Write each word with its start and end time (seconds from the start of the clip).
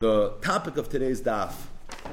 The 0.00 0.32
topic 0.40 0.78
of 0.78 0.88
today's 0.88 1.20
daf 1.20 1.52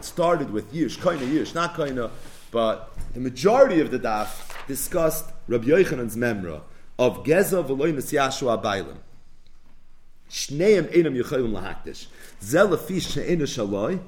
started 0.02 0.50
with 0.52 0.74
Yish, 0.74 0.98
Koina 0.98 1.20
Yish, 1.20 1.56
not 1.56 1.74
Koina, 1.74 2.12
but 2.52 2.92
the 3.14 3.22
majority 3.22 3.80
of 3.80 3.92
the 3.92 3.98
daf 3.98 4.28
discussed 4.68 5.24
Rabbi 5.48 5.68
Yochanan's 5.68 6.18
memra 6.18 6.64
of 7.00 7.24
Geza 7.24 7.64
v'loy 7.64 7.94
Yashua 7.94 8.62
Bailim. 8.62 8.98
Shneim 10.30 10.94
einam 10.94 11.16
yichayim 11.16 11.54
lahakdish. 11.54 12.08
Zel 12.42 12.68
lefi 12.68 13.02
she'ena 13.02 13.46
shaloi, 13.46 14.02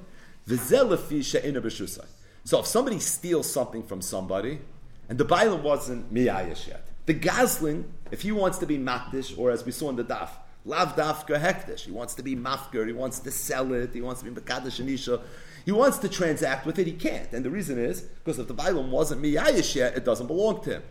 v'zel 0.45 0.89
lefi 0.89 1.23
she'ena 1.23 1.61
b'shusai. 1.61 2.07
So 2.43 2.59
if 2.59 2.65
somebody 2.65 2.99
steals 2.99 3.49
something 3.49 3.83
from 3.83 4.01
somebody, 4.01 4.59
and 5.07 5.17
the 5.17 5.23
Bailim 5.23 5.61
wasn't 5.61 6.13
miyayish 6.13 6.67
yet, 6.67 6.85
the 7.05 7.13
Gazling, 7.13 7.85
if 8.11 8.23
he 8.23 8.33
wants 8.33 8.57
to 8.57 8.65
be 8.65 8.77
makdish, 8.77 9.37
or 9.37 9.51
as 9.51 9.63
we 9.63 9.71
saw 9.71 9.89
in 9.89 9.95
the 9.95 10.03
daf, 10.03 10.31
Lav 10.69 10.95
hektish. 10.95 11.81
He 11.81 11.91
wants 11.91 12.13
to 12.15 12.23
be 12.23 12.35
mafker. 12.35 12.85
He 12.85 12.93
wants 12.93 13.19
to 13.19 13.31
sell 13.31 13.73
it. 13.73 13.91
He 13.91 14.01
wants 14.01 14.21
to 14.21 14.29
be 14.29 14.39
mekadosh 14.39 14.79
anisha. 14.83 15.21
He 15.65 15.71
wants 15.71 15.97
to 15.99 16.09
transact 16.09 16.65
with 16.65 16.77
it. 16.79 16.87
He 16.87 16.93
can't, 16.93 17.31
and 17.33 17.43
the 17.43 17.49
reason 17.49 17.79
is 17.79 18.01
because 18.01 18.39
if 18.39 18.47
the 18.47 18.53
Bible 18.53 18.83
wasn't 18.83 19.21
miyayish 19.21 19.75
yet, 19.75 19.97
it 19.97 20.05
doesn't 20.05 20.27
belong 20.27 20.63
to 20.63 20.75
him. 20.75 20.83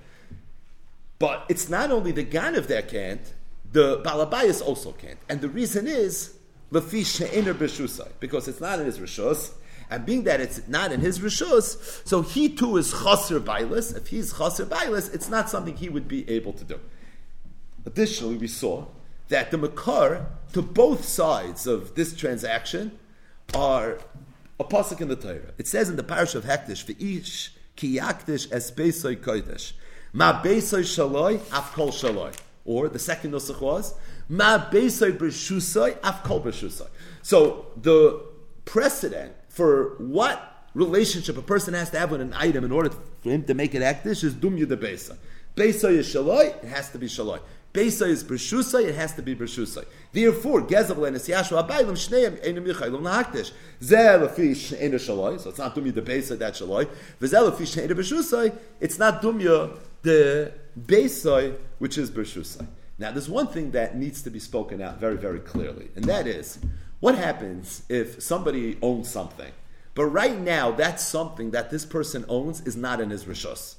But 1.19 1.45
it's 1.49 1.69
not 1.69 1.91
only 1.91 2.13
the 2.13 2.25
ganav 2.25 2.67
that 2.67 2.89
can't; 2.89 3.33
the 3.73 4.03
balabayas 4.03 4.61
also 4.65 4.93
can't, 4.93 5.19
and 5.29 5.41
the 5.41 5.49
reason 5.49 5.87
is 5.87 6.35
lefi 6.73 7.07
she'ener 7.07 7.55
b'shusai 7.55 8.09
because 8.21 8.49
it's 8.49 8.61
not 8.61 8.81
in 8.81 8.87
his 8.87 8.99
rishus. 8.99 9.53
And 9.91 10.05
being 10.05 10.25
that 10.25 10.39
it's 10.39 10.69
not 10.69 10.93
in 10.93 11.01
his 11.01 11.19
rishus, 11.19 12.07
so 12.07 12.21
he 12.21 12.51
too 12.51 12.77
is 12.77 12.93
chaser 12.93 13.41
bailis. 13.41 13.97
If 13.97 14.09
he's 14.09 14.37
chaser 14.37 14.67
bailis, 14.67 15.15
it's 15.15 15.31
not 15.31 15.49
something 15.49 15.77
he 15.77 15.89
would 15.89 16.07
be 16.07 16.29
able 16.29 16.53
to 16.53 16.65
do. 16.65 16.79
Additionally, 17.87 18.37
we 18.37 18.49
saw 18.49 18.85
that 19.29 19.51
the 19.51 19.59
makar 19.59 20.27
to 20.53 20.63
both 20.63 21.05
sides 21.05 21.67
of 21.67 21.95
this 21.95 22.15
transaction 22.15 22.99
are 23.55 23.99
a 24.59 24.65
pasuk 24.65 25.01
in 25.01 25.09
the 25.09 25.17
Torah. 25.17 25.53
It 25.59 25.67
says 25.67 25.89
in 25.89 25.97
the 25.97 26.03
parish 26.03 26.35
of 26.35 26.45
Hektish, 26.45 26.85
"V'ish 26.85 27.51
ki 27.77 27.99
yaktish 27.99 28.49
es 28.51 28.71
beisoy 28.71 29.17
kodesh, 29.17 29.73
ma 30.13 30.43
beisoy 30.43 30.83
shaloi 30.83 31.41
af 31.53 31.73
kol 31.73 31.91
shaloi." 31.91 32.35
Or 32.65 32.89
the 32.89 32.99
second 32.99 33.33
nusach 33.33 33.61
was, 33.61 33.95
"Ma 34.29 34.59
beisoy 34.71 35.17
b'shusoy 35.17 35.99
af 36.03 36.23
kol 36.25 36.43
b'shusoy." 36.43 36.89
So 37.23 37.67
the 37.81 38.21
precedent 38.65 39.33
for 39.49 39.95
what 39.99 40.67
relationship 40.75 41.37
a 41.37 41.43
person 41.43 41.75
has 41.75 41.91
to 41.91 41.99
have 41.99 42.11
with 42.11 42.21
an 42.21 42.35
item 42.35 42.65
in 42.65 42.73
order 42.73 42.91
for 42.91 43.31
him 43.31 43.45
to 43.45 43.55
make 43.55 43.75
it 43.75 43.83
actish 43.83 44.23
is 44.25 44.35
dumya 44.35 44.69
de 44.69 44.77
beisa. 44.77 45.17
Beisa 45.57 45.91
is 45.91 46.07
shaloi, 46.13 46.63
it 46.63 46.69
has 46.69 46.91
to 46.91 46.99
be 46.99 47.07
shaloi. 47.07 47.41
Beisa 47.73 48.09
is 48.09 48.25
Bershusai, 48.25 48.87
it 48.87 48.95
has 48.95 49.15
to 49.15 49.23
be 49.23 49.37
Bershusai. 49.37 49.85
Therefore, 50.13 50.63
Gezav 50.63 51.07
and 51.07 51.17
Yashu 51.17 51.63
Abaylim 51.63 51.93
Shneim 51.93 52.43
Einim 52.45 52.67
Yichaylim 52.67 53.03
Lahaktish. 53.03 53.53
Zeh 53.81 54.27
Lafi 54.27 54.53
Sheina 54.53 54.95
Shaloi, 54.95 55.39
so 55.39 55.51
it's 55.51 55.59
not 55.59 55.75
Dumya 55.75 55.95
the 55.95 56.03
Beisa 56.03 56.39
that 56.39 56.55
Shaloi. 56.55 56.89
V'zeh 57.21 57.51
Lafi 57.51 57.63
Sheina 57.63 57.91
Bershusai, 57.91 58.57
it's 58.81 58.99
not 58.99 59.21
Dumya 59.21 59.77
the 60.03 60.53
Beisa, 60.81 61.57
which 61.79 61.99
is 61.99 62.11
Bershusai. 62.11 62.67
Now, 62.99 63.13
there's 63.13 63.29
one 63.29 63.47
thing 63.47 63.73
that 63.73 63.97
needs 63.97 64.23
to 64.23 64.31
be 64.31 64.39
spoken 64.41 64.81
out 64.81 64.99
very, 64.99 65.17
very 65.17 65.39
clearly, 65.39 65.91
and 65.95 66.05
that 66.07 66.27
is 66.27 66.59
what 67.01 67.17
happens 67.17 67.85
if 67.89 68.21
somebody 68.21 68.77
owns 68.83 69.09
something, 69.09 69.53
but 69.95 70.07
right 70.07 70.37
now 70.39 70.73
that 70.73 71.01
something 71.01 71.53
that 71.53 71.71
this 71.71 71.85
person 71.85 72.25
owns 72.29 72.61
is 72.63 72.77
not 72.77 73.01
in 73.01 73.11
his 73.11 73.25
Rishus 73.25 73.77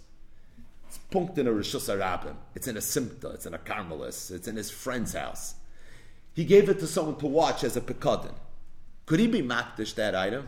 punkt 0.98 1.38
in 1.38 1.48
a 1.48 1.52
Rishus 1.52 1.94
Arabim. 1.94 2.36
It's 2.56 2.68
in 2.68 2.78
a 2.78 2.82
Simta, 2.82 3.34
it's 3.36 3.46
in 3.46 3.54
a 3.54 3.58
Carmelis, 3.58 4.32
it's 4.32 4.48
in 4.48 4.56
his 4.56 4.72
friend's 4.72 5.14
house. 5.14 5.56
He 6.34 6.46
gave 6.46 6.70
it 6.70 6.80
to 6.80 6.88
someone 6.88 7.18
to 7.18 7.28
watch 7.28 7.64
as 7.64 7.76
a 7.78 7.82
Pekadin. 7.82 8.34
Could 9.06 9.20
he 9.20 9.28
be 9.28 9.42
makdish 9.42 9.96
that 9.96 10.16
item? 10.16 10.48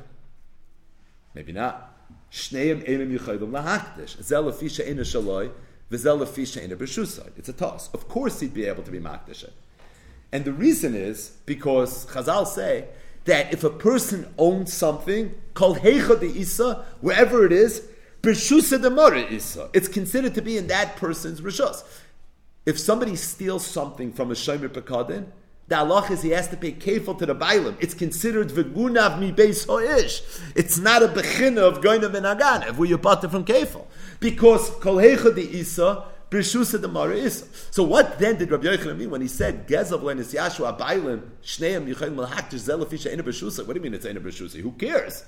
Maybe 1.34 1.52
not. 1.52 1.98
Shneim 2.32 2.88
enim 2.88 3.18
yichaydim 3.18 3.52
lahakdish. 3.52 4.22
Zel 4.24 4.44
afisha 4.46 4.88
shaloi, 4.88 5.52
v'zel 5.90 6.26
afisha 6.26 6.64
ina 6.64 6.76
b'shusai. 6.76 7.32
It's 7.38 7.50
a 7.50 7.54
toss. 7.54 7.94
Of 7.94 8.08
course 8.08 8.40
he'd 8.40 8.54
be 8.54 8.66
able 8.66 8.84
to 8.84 8.92
be 8.92 9.00
makdish 9.00 9.44
it. 9.44 9.54
And 10.32 10.46
the 10.46 10.54
reason 10.54 10.96
is 10.96 11.38
because 11.46 12.06
Chazal 12.06 12.48
say 12.48 12.86
that 13.26 13.54
if 13.54 13.64
a 13.64 13.70
person 13.70 14.34
owns 14.38 14.72
something, 14.72 15.34
called 15.54 15.80
heicha 15.80 16.20
de 16.20 16.28
isa, 16.28 16.86
wherever 17.02 17.46
it 17.46 17.52
is, 17.52 17.84
Demara 18.22 19.32
isa. 19.32 19.70
It's 19.74 19.88
considered 19.88 20.36
to 20.36 20.42
be 20.42 20.58
in 20.58 20.68
that 20.68 20.96
person's 20.96 21.42
rishus. 21.42 21.84
If 22.66 22.80
somebody 22.80 23.16
steals 23.16 23.66
something 23.66 24.14
from 24.14 24.30
a 24.32 24.36
shomer 24.36 24.70
pekadin, 24.70 25.26
the 25.68 25.78
halach 25.78 26.12
is 26.12 26.22
he 26.22 26.30
has 26.32 26.48
to 26.50 26.58
pay 26.58 26.74
kefil 26.74 27.18
to 27.18 27.26
the 27.26 27.34
bailim. 27.34 27.76
It's 27.80 27.94
considered 27.94 28.50
v'gunav 28.50 29.20
mi 29.20 29.32
beis 29.32 29.66
ho'ish. 29.66 30.22
It's 30.56 30.78
not 30.78 31.02
a 31.02 31.08
bechina 31.08 31.60
of 31.60 31.82
goyna 31.82 32.12
ben 32.12 32.24
aganev 32.24 32.78
where 32.78 32.90
you 32.90 32.98
bought 32.98 33.24
it 33.24 33.32
from 33.32 33.46
kefil. 33.46 33.88
Because 34.20 34.70
kol 34.82 34.98
hecha 34.98 35.34
di 35.34 35.60
isa, 35.60 36.04
b'shusa 36.30 36.80
demara 36.80 37.18
isa. 37.18 37.46
So 37.72 37.84
what 37.84 38.20
then 38.20 38.38
did 38.38 38.52
Rabbi 38.52 38.66
Yochanan 38.66 38.98
mean 38.98 39.10
when 39.10 39.22
he 39.22 39.28
said 39.28 39.68
gezav 39.68 40.02
lenis 40.02 40.36
yashu 40.36 40.78
abaylim 40.78 41.22
shneim 41.42 41.88
yichayim 41.88 42.16
malhaktish 42.16 42.68
zelafisha 42.68 43.12
ina 43.12 43.24
b'shusa? 43.24 43.66
What 43.66 43.74
do 43.74 43.80
you 43.80 43.82
mean 43.82 43.94
it's 43.94 44.06
ina 44.06 44.20
b'shusa? 44.20 44.62
Who 44.62 44.74
cares? 44.74 45.26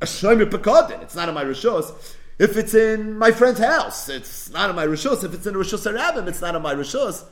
A 0.00 0.06
shomer 0.06 0.44
pekadin. 0.48 1.02
It's 1.02 1.16
not 1.16 1.28
in 1.28 1.34
my 1.34 1.42
rishus. 1.42 1.92
If 2.38 2.56
it's 2.56 2.74
in 2.74 3.16
my 3.16 3.30
friend's 3.30 3.60
house, 3.60 4.08
it's 4.08 4.50
not 4.50 4.68
in 4.68 4.76
my 4.76 4.86
rishus. 4.86 5.24
If 5.24 5.32
it's 5.32 5.46
in 5.46 5.54
rishus 5.54 5.90
harabim, 5.90 6.28
it's 6.28 6.40
not 6.42 6.54
in 6.54 6.62
my 6.62 6.74
rishus. 6.74 7.24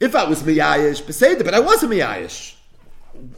If 0.00 0.16
I 0.16 0.24
was 0.24 0.42
miyayish, 0.42 1.02
beseder, 1.04 1.44
but 1.44 1.54
I 1.54 1.60
wasn't 1.60 1.92
miyayish. 1.92 2.54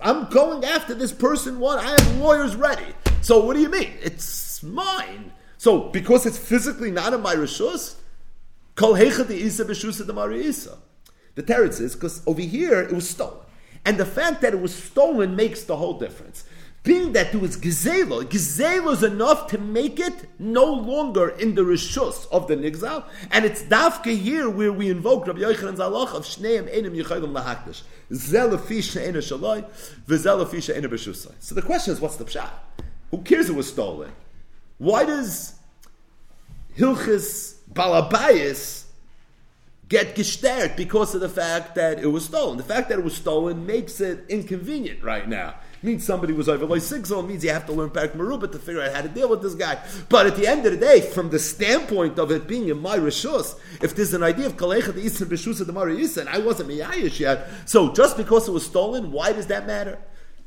I'm 0.00 0.28
going 0.30 0.64
after 0.64 0.94
this 0.94 1.12
person. 1.12 1.60
One, 1.60 1.78
I 1.78 1.90
have 1.90 2.16
lawyers 2.16 2.56
ready. 2.56 2.94
So 3.20 3.44
what 3.44 3.54
do 3.54 3.60
you 3.60 3.68
mean? 3.68 3.92
It's 4.02 4.62
mine. 4.62 5.32
So 5.58 5.88
because 5.90 6.24
it's 6.24 6.38
physically 6.38 6.90
not 6.90 7.12
in 7.12 7.20
my 7.20 7.34
rishus, 7.34 7.96
kol 8.74 8.94
heicha 8.94 9.28
isa 9.30 9.64
b'shusa 9.66 10.02
demari 10.02 10.42
isa. 10.42 10.78
The 11.34 11.42
teretz 11.42 11.80
is 11.80 11.94
because 11.94 12.22
over 12.26 12.40
here 12.40 12.80
it 12.80 12.92
was 12.92 13.08
stolen, 13.08 13.46
and 13.84 13.98
the 13.98 14.06
fact 14.06 14.40
that 14.40 14.54
it 14.54 14.60
was 14.60 14.74
stolen 14.74 15.36
makes 15.36 15.62
the 15.62 15.76
whole 15.76 15.98
difference 15.98 16.44
being 16.88 17.12
that 17.12 17.32
there 17.32 17.40
was 17.40 17.58
gezelo, 17.58 18.24
gezelo 18.24 18.94
is 18.94 19.02
enough 19.02 19.46
to 19.46 19.58
make 19.58 20.00
it 20.00 20.24
no 20.38 20.64
longer 20.64 21.28
in 21.28 21.54
the 21.54 21.60
rishus 21.60 22.26
of 22.32 22.48
the 22.48 22.56
nigzal, 22.56 23.04
and 23.30 23.44
it's 23.44 23.62
dafke 23.64 24.16
here 24.16 24.48
where 24.48 24.72
we 24.72 24.88
invoke 24.88 25.26
Rabbi 25.26 25.40
Yochanan's 25.40 25.80
halach 25.80 26.14
of 26.14 26.24
shneim 26.24 26.66
enim 26.74 26.94
yichayim 26.94 27.30
lahakdish, 27.30 27.82
zel 28.10 28.56
afisha 28.56 29.06
ena 29.06 29.18
shaloi, 29.18 29.66
v'zel 30.06 30.42
afisha 30.42 30.74
ena. 30.74 30.88
So 31.40 31.54
the 31.54 31.60
question 31.60 31.92
is, 31.92 32.00
what's 32.00 32.16
the 32.16 32.24
pshat? 32.24 32.50
Who 33.10 33.18
cares 33.18 33.50
it 33.50 33.54
was 33.54 33.68
stolen? 33.68 34.12
Why 34.78 35.04
does 35.04 35.56
Hilchis 36.78 37.56
Balabayas 37.70 38.84
get 39.90 40.16
gestert 40.16 40.74
because 40.74 41.14
of 41.14 41.20
the 41.20 41.28
fact 41.28 41.74
that 41.74 41.98
it 41.98 42.06
was 42.06 42.24
stolen? 42.24 42.56
The 42.56 42.64
fact 42.64 42.88
that 42.88 42.98
it 42.98 43.04
was 43.04 43.14
stolen 43.14 43.66
makes 43.66 44.00
it 44.00 44.24
inconvenient 44.30 45.02
right 45.02 45.28
now 45.28 45.56
means 45.82 46.04
somebody 46.04 46.32
was 46.32 46.48
over 46.48 46.66
like 46.66 46.80
sigzol 46.80 47.26
means 47.26 47.44
you 47.44 47.50
have 47.50 47.66
to 47.66 47.72
learn 47.72 47.88
back 47.90 48.12
Maruba 48.12 48.50
to 48.50 48.58
figure 48.58 48.82
out 48.82 48.92
how 48.92 49.02
to 49.02 49.08
deal 49.08 49.28
with 49.28 49.42
this 49.42 49.54
guy. 49.54 49.78
But 50.08 50.26
at 50.26 50.36
the 50.36 50.46
end 50.46 50.66
of 50.66 50.72
the 50.72 50.78
day, 50.78 51.00
from 51.00 51.30
the 51.30 51.38
standpoint 51.38 52.18
of 52.18 52.30
it 52.30 52.46
being 52.46 52.68
in 52.68 52.80
my 52.80 52.98
rishus, 52.98 53.58
if 53.82 53.94
there's 53.94 54.14
an 54.14 54.22
idea 54.22 54.46
of 54.46 54.56
kalecha 54.56 54.94
the 54.94 55.04
isin 55.04 55.28
b'shusa 55.28 55.66
the 55.66 55.72
mari 55.72 56.02
and 56.02 56.28
I 56.28 56.38
wasn't 56.38 56.70
miyayish 56.70 57.20
yet, 57.20 57.48
so 57.66 57.92
just 57.92 58.16
because 58.16 58.48
it 58.48 58.52
was 58.52 58.66
stolen, 58.66 59.12
why 59.12 59.32
does 59.32 59.46
that 59.48 59.66
matter? 59.66 59.98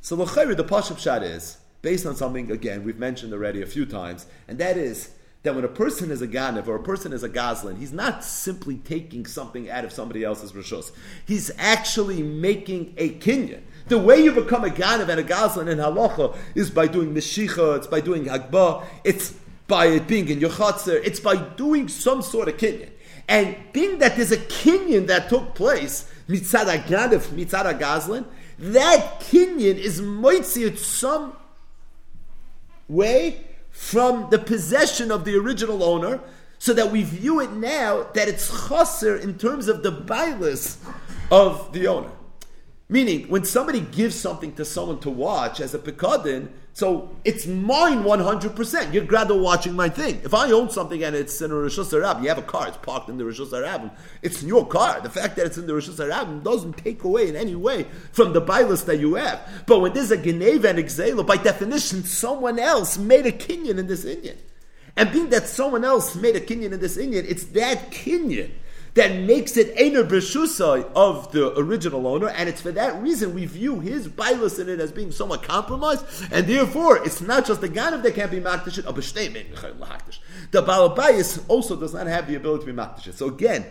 So 0.01 0.15
the 0.15 0.25
the 0.25 0.63
pashup 0.63 1.23
is 1.23 1.57
based 1.81 2.05
on 2.05 2.15
something 2.15 2.51
again 2.51 2.83
we've 2.83 2.97
mentioned 2.97 3.33
already 3.33 3.61
a 3.61 3.65
few 3.65 3.85
times, 3.85 4.25
and 4.47 4.57
that 4.59 4.77
is 4.77 5.11
that 5.43 5.55
when 5.55 5.63
a 5.63 5.69
person 5.69 6.11
is 6.11 6.21
a 6.21 6.27
Ganev 6.27 6.67
or 6.67 6.75
a 6.75 6.83
person 6.83 7.13
is 7.13 7.23
a 7.23 7.29
Goslin, 7.29 7.77
he's 7.77 7.91
not 7.91 8.23
simply 8.23 8.77
taking 8.77 9.25
something 9.25 9.69
out 9.69 9.83
of 9.83 9.91
somebody 9.91 10.23
else's 10.23 10.51
Rishus. 10.51 10.91
He's 11.25 11.49
actually 11.57 12.21
making 12.21 12.93
a 12.97 13.09
Kenyan. 13.15 13.61
The 13.87 13.97
way 13.97 14.23
you 14.23 14.31
become 14.31 14.63
a 14.63 14.69
Ganav 14.69 15.09
and 15.09 15.19
a 15.19 15.23
Gazlan 15.23 15.67
in 15.67 15.79
Halacha 15.79 16.37
is 16.53 16.69
by 16.69 16.87
doing 16.87 17.13
Meshicha, 17.13 17.77
it's 17.77 17.87
by 17.87 18.01
doing 18.01 18.25
Hagbah, 18.25 18.85
it's 19.03 19.33
by 19.67 19.87
it 19.87 20.07
being 20.07 20.27
in 20.27 20.39
your 20.39 20.51
Chatzar, 20.51 21.01
it's 21.03 21.19
by 21.19 21.35
doing 21.35 21.87
some 21.87 22.21
sort 22.21 22.47
of 22.47 22.57
Kinyan. 22.57 22.91
And 23.27 23.55
being 23.73 23.97
that 23.99 24.17
there's 24.17 24.31
a 24.31 24.37
Kinyan 24.37 25.07
that 25.07 25.29
took 25.29 25.55
place, 25.55 26.11
Mitzad 26.29 26.71
a 26.71 26.77
HaGanav, 26.77 27.29
Mitzad 27.29 27.79
HaGazlan, 27.79 28.25
that 28.59 29.21
Kinyan 29.21 29.77
is 29.77 30.01
Moitzi 30.01 30.77
some 30.77 31.35
way 32.87 33.47
from 33.71 34.29
the 34.29 34.39
possession 34.39 35.11
of 35.11 35.25
the 35.25 35.35
original 35.35 35.83
owner, 35.83 36.21
so 36.59 36.73
that 36.73 36.91
we 36.91 37.01
view 37.01 37.39
it 37.39 37.51
now 37.53 38.03
that 38.13 38.27
it's 38.27 38.67
chaser 38.67 39.15
in 39.15 39.37
terms 39.37 39.67
of 39.67 39.81
the 39.81 39.91
bilis 39.91 40.77
of 41.31 41.73
the 41.73 41.87
owner. 41.87 42.11
Meaning, 42.87 43.29
when 43.29 43.45
somebody 43.45 43.79
gives 43.79 44.15
something 44.15 44.53
to 44.55 44.65
someone 44.65 44.99
to 44.99 45.09
watch 45.09 45.59
as 45.59 45.73
a 45.73 45.79
pekadin, 45.79 46.49
so 46.73 47.13
it's 47.25 47.45
mine 47.45 48.03
100%. 48.03 48.93
You're 48.93 49.05
glad 49.05 49.29
watching 49.29 49.73
my 49.73 49.89
thing. 49.89 50.21
If 50.23 50.33
I 50.33 50.51
own 50.51 50.69
something 50.69 51.03
and 51.03 51.15
it's 51.15 51.41
in 51.41 51.51
a 51.51 51.53
Rishus 51.53 51.93
Arab, 51.93 52.23
you 52.23 52.29
have 52.29 52.37
a 52.37 52.43
car, 52.43 52.67
it's 52.69 52.77
parked 52.77 53.09
in 53.09 53.17
the 53.17 53.25
Rishus 53.25 53.51
Arab, 53.51 53.91
it's 54.21 54.41
your 54.41 54.65
car. 54.65 55.01
The 55.01 55.09
fact 55.09 55.35
that 55.35 55.45
it's 55.45 55.57
in 55.57 55.67
the 55.67 55.73
Rishus 55.73 55.99
Arab 55.99 56.43
doesn't 56.43 56.77
take 56.77 57.03
away 57.03 57.27
in 57.27 57.35
any 57.35 57.55
way 57.55 57.87
from 58.13 58.31
the 58.31 58.41
bilus 58.41 58.83
that 58.83 58.99
you 58.99 59.15
have. 59.15 59.41
But 59.65 59.79
when 59.79 59.93
there's 59.93 60.11
a 60.11 60.17
Geneva 60.17 60.69
and 60.69 60.79
Exela, 60.79 61.27
by 61.27 61.37
definition, 61.37 62.03
someone 62.03 62.57
else 62.57 62.97
made 62.97 63.25
a 63.25 63.31
kinyan 63.31 63.77
in 63.77 63.87
this 63.87 64.05
Indian. 64.05 64.37
And 64.95 65.11
being 65.11 65.29
that 65.29 65.47
someone 65.47 65.83
else 65.83 66.15
made 66.15 66.35
a 66.35 66.41
kinyan 66.41 66.71
in 66.71 66.79
this 66.79 66.97
Indian, 66.97 67.25
it's 67.27 67.45
that 67.45 67.91
kinyan 67.91 68.51
that 68.93 69.15
makes 69.21 69.55
it 69.55 69.73
Einer 69.77 70.03
B'Shusa 70.03 70.91
of 70.93 71.31
the 71.31 71.57
original 71.57 72.07
owner, 72.07 72.27
and 72.27 72.49
it's 72.49 72.61
for 72.61 72.71
that 72.73 73.01
reason 73.01 73.33
we 73.33 73.45
view 73.45 73.79
his 73.79 74.07
bilus 74.07 74.59
in 74.59 74.67
it 74.67 74.79
as 74.79 74.91
being 74.91 75.11
somewhat 75.11 75.43
compromised, 75.43 76.05
and 76.31 76.45
therefore 76.45 77.03
it's 77.05 77.21
not 77.21 77.45
just 77.45 77.61
the 77.61 77.69
Ganav 77.69 78.03
that 78.03 78.15
can't 78.15 78.31
be 78.31 78.41
Makdish, 78.41 78.79
a 78.79 78.93
B'Shteimin, 78.93 80.51
The 80.51 80.61
Balabayas 80.61 81.43
also 81.47 81.75
does 81.77 81.93
not 81.93 82.07
have 82.07 82.27
the 82.27 82.35
ability 82.35 82.65
to 82.65 82.73
be 82.73 82.77
Makdish. 82.77 83.13
So 83.13 83.27
again, 83.27 83.65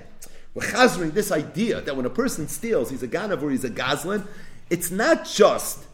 we're 0.54 0.62
chazering 0.62 1.12
this 1.12 1.30
idea 1.30 1.82
that 1.82 1.96
when 1.96 2.06
a 2.06 2.10
person 2.10 2.48
steals, 2.48 2.90
he's 2.90 3.02
a 3.02 3.08
Ganav 3.08 3.42
or 3.42 3.50
he's 3.50 3.64
a 3.64 3.70
Gazlan, 3.70 4.26
it's 4.70 4.90
not 4.90 5.26
just 5.26 5.84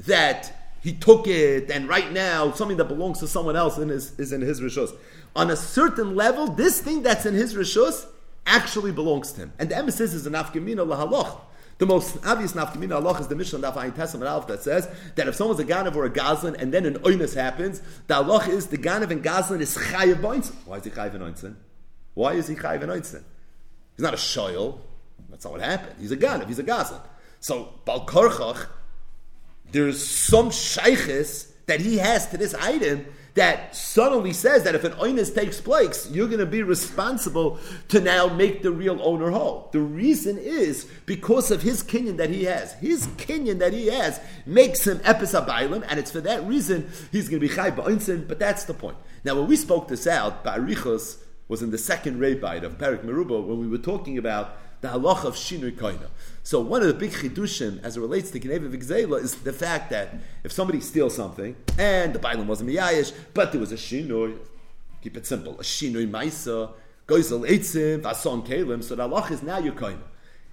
that 0.00 0.54
he 0.80 0.92
took 0.92 1.26
it, 1.26 1.70
and 1.70 1.88
right 1.88 2.12
now 2.12 2.52
something 2.52 2.76
that 2.76 2.84
belongs 2.84 3.18
to 3.18 3.26
someone 3.26 3.56
else 3.56 3.76
in 3.78 3.88
his, 3.88 4.16
is 4.20 4.32
in 4.32 4.40
his 4.40 4.60
rishus. 4.60 4.94
On 5.34 5.50
a 5.50 5.56
certain 5.56 6.14
level, 6.14 6.46
this 6.46 6.80
thing 6.80 7.02
that's 7.02 7.26
in 7.26 7.34
his 7.34 7.54
rishus 7.54 8.06
actually 8.48 8.90
belongs 8.90 9.32
to 9.32 9.42
him. 9.42 9.52
And 9.58 9.68
the 9.68 9.76
emphasis 9.76 10.14
is 10.14 10.26
an 10.26 10.32
afkamina 10.32 10.86
lahaloch. 10.86 11.40
The 11.78 11.86
most 11.86 12.18
obvious 12.26 12.54
nafkamina 12.54 13.00
halach 13.00 13.20
is 13.20 13.28
the 13.28 13.36
Mishnah 13.36 13.60
Daf 13.60 13.74
Ayin 13.74 13.92
Tesam 13.92 14.26
Alf 14.26 14.48
that 14.48 14.62
says 14.62 14.88
that 15.14 15.28
if 15.28 15.36
someone's 15.36 15.60
a 15.60 15.64
ganav 15.64 15.94
or 15.94 16.06
a 16.06 16.10
gazlan 16.10 16.60
and 16.60 16.74
then 16.74 16.84
an 16.86 16.94
oinus 17.00 17.34
happens, 17.34 17.80
the 18.08 18.14
halach 18.14 18.48
is 18.48 18.66
the 18.66 18.78
ganav 18.78 19.10
and 19.10 19.22
gazlan 19.22 19.60
is 19.60 19.76
chayiv 19.76 20.16
boinsin. 20.16 20.54
Why 20.64 20.78
is 20.78 20.84
he 20.84 20.90
chayiv 20.90 21.12
boinsin? 21.12 21.54
Why 22.14 22.32
is 22.32 22.48
he 22.48 22.56
chayiv 22.56 22.80
boinsin? 22.80 23.22
He's 23.96 24.02
not 24.02 24.12
a 24.12 24.16
shoyl. 24.16 24.80
That's 25.30 25.44
not 25.44 25.52
what 25.52 25.62
happened. 25.62 25.94
He's 26.00 26.10
a 26.10 26.16
ganav. 26.16 26.48
He's 26.48 26.58
a 26.58 26.64
gazlan. 26.64 27.00
So 27.38 27.74
bal 27.84 28.06
korchach, 28.06 28.66
there's 29.70 30.04
some 30.04 30.50
shaykhis 30.50 31.52
that 31.66 31.80
he 31.80 31.98
has 31.98 32.26
to 32.30 32.36
this 32.36 32.54
item 32.54 33.06
that 33.38 33.74
suddenly 33.74 34.32
says 34.32 34.64
that 34.64 34.74
if 34.74 34.82
an 34.82 34.92
oinus 34.92 35.32
takes 35.32 35.60
place, 35.60 36.10
you're 36.10 36.26
going 36.26 36.40
to 36.40 36.46
be 36.46 36.62
responsible 36.64 37.58
to 37.88 38.00
now 38.00 38.26
make 38.26 38.62
the 38.62 38.70
real 38.70 39.00
owner 39.00 39.30
whole. 39.30 39.68
The 39.72 39.80
reason 39.80 40.38
is 40.38 40.86
because 41.06 41.52
of 41.52 41.62
his 41.62 41.84
kinyan 41.84 42.16
that 42.16 42.30
he 42.30 42.44
has. 42.44 42.72
His 42.74 43.06
kinyan 43.06 43.60
that 43.60 43.72
he 43.72 43.86
has 43.86 44.20
makes 44.44 44.86
him 44.86 44.98
episabailim, 44.98 45.86
and 45.88 46.00
it's 46.00 46.10
for 46.10 46.20
that 46.22 46.44
reason 46.46 46.90
he's 47.12 47.28
going 47.28 47.40
to 47.40 47.48
be 47.48 47.54
chai 47.54 47.70
ba'insin, 47.70 48.26
but 48.26 48.40
that's 48.40 48.64
the 48.64 48.74
point. 48.74 48.96
Now, 49.24 49.36
when 49.36 49.46
we 49.46 49.56
spoke 49.56 49.86
this 49.86 50.06
out, 50.06 50.44
Ba'arichos 50.44 51.18
was 51.46 51.62
in 51.62 51.70
the 51.70 51.78
second 51.78 52.18
rabbi 52.18 52.56
of 52.56 52.76
Perik 52.76 53.04
Meruba 53.04 53.44
when 53.44 53.60
we 53.60 53.68
were 53.68 53.78
talking 53.78 54.18
about 54.18 54.56
the 54.80 54.88
halach 54.88 55.24
of 55.24 55.34
shinui 55.34 55.72
koina. 55.72 56.08
So 56.42 56.60
one 56.60 56.82
of 56.82 56.88
the 56.88 56.94
big 56.94 57.10
chidushim 57.10 57.82
as 57.82 57.96
it 57.96 58.00
relates 58.00 58.30
to 58.30 58.38
Geneva 58.38 58.68
Vigzela 58.68 59.22
is 59.22 59.34
the 59.36 59.52
fact 59.52 59.90
that 59.90 60.14
if 60.44 60.52
somebody 60.52 60.80
steals 60.80 61.14
something 61.14 61.56
and 61.78 62.14
the 62.14 62.18
bailam 62.18 62.46
wasn't 62.46 62.70
miyayish, 62.70 63.12
but 63.34 63.52
there 63.52 63.60
was 63.60 63.72
a 63.72 63.76
shinui, 63.76 64.38
keep 65.02 65.16
it 65.16 65.26
simple, 65.26 65.54
a 65.60 65.62
shinui 65.62 66.08
maisa, 66.08 66.70
goizel 67.06 67.48
eitzim, 67.48 68.02
vason 68.02 68.46
kalim, 68.46 68.82
so 68.82 68.94
the 68.94 69.08
halach 69.08 69.30
is 69.30 69.42
now 69.42 69.58
your 69.58 69.74
koina. 69.74 69.98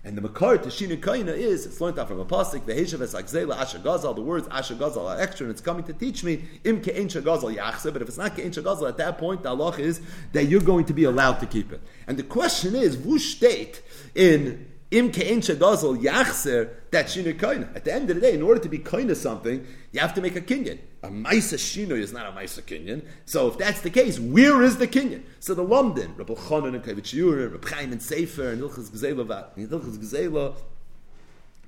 And 0.05 0.15
the 0.15 0.21
makar 0.21 0.59
to 0.59 0.69
Shinu 0.69 0.97
Kaina 0.97 1.35
is, 1.35 1.65
it's 1.65 1.81
learned 1.81 1.97
out 1.97 2.07
from 2.07 2.19
a 2.19 2.25
pasuk, 2.25 2.67
the 2.67 2.75
Heshav 2.75 3.01
es 3.01 3.15
Akzela 3.15 3.57
Asher 3.57 3.79
Gazal, 3.79 4.13
the 4.13 4.21
words 4.21 4.47
Asha 4.49 4.77
Gazal 4.77 5.09
are 5.09 5.19
extra, 5.19 5.45
and 5.45 5.51
it's 5.51 5.61
coming 5.61 5.83
to 5.85 5.93
teach 5.93 6.23
me, 6.23 6.43
Im 6.63 6.79
Ke'en 6.79 7.07
Gazal 7.07 7.55
Yachse, 7.55 7.91
but 7.91 8.03
if 8.03 8.07
it's 8.07 8.17
not 8.17 8.35
Ke'en 8.35 8.51
Gazal, 8.51 8.87
at 8.87 8.97
that 8.97 9.17
point, 9.17 9.41
the 9.41 9.49
Allah 9.49 9.75
is 9.79 10.01
that 10.33 10.45
you're 10.45 10.61
going 10.61 10.85
to 10.85 10.93
be 10.93 11.05
allowed 11.05 11.39
to 11.39 11.47
keep 11.47 11.73
it. 11.73 11.81
And 12.05 12.17
the 12.17 12.23
question 12.23 12.75
is, 12.75 12.93
Vu 12.93 13.17
state 13.17 13.81
in 14.13 14.67
Im 14.91 15.11
Ke'en 15.11 15.39
Gazal 15.39 15.99
Yachser, 15.99 16.69
that 16.91 17.07
Shinu 17.07 17.33
Kaina. 17.33 17.75
At 17.75 17.85
the 17.85 17.91
end 17.91 18.07
of 18.11 18.17
the 18.17 18.21
day, 18.21 18.35
in 18.35 18.43
order 18.43 18.61
to 18.61 18.69
be 18.69 18.77
Kaina 18.77 19.15
something, 19.15 19.65
you 19.91 19.99
have 19.99 20.13
to 20.13 20.21
make 20.21 20.35
a 20.35 20.41
kinyan. 20.41 20.77
A 21.05 21.09
Maisa 21.09 21.55
Shinu 21.55 21.91
is 21.91 22.11
not 22.11 22.25
a 22.25 22.31
Maisa 22.31 22.61
kinyan. 22.63 23.05
So 23.25 23.47
if 23.47 23.57
that's 23.59 23.81
the 23.81 23.91
case, 23.91 24.19
where 24.19 24.63
is 24.63 24.77
the 24.77 24.87
kinyan? 24.87 25.21
So 25.39 25.53
the 25.53 25.61
London, 25.61 26.15
Rabbi 26.17 26.33
Chonon 26.33 26.73
and 26.73 26.83
Kavit 26.83 27.03
Shiur, 27.03 27.51
Rabbi 27.51 27.69
Chaim 27.69 27.91
and 27.91 28.01
Sefer, 28.01 28.49
and 28.49 28.61
Ilchas 28.61 28.89
Gzela, 28.89 30.55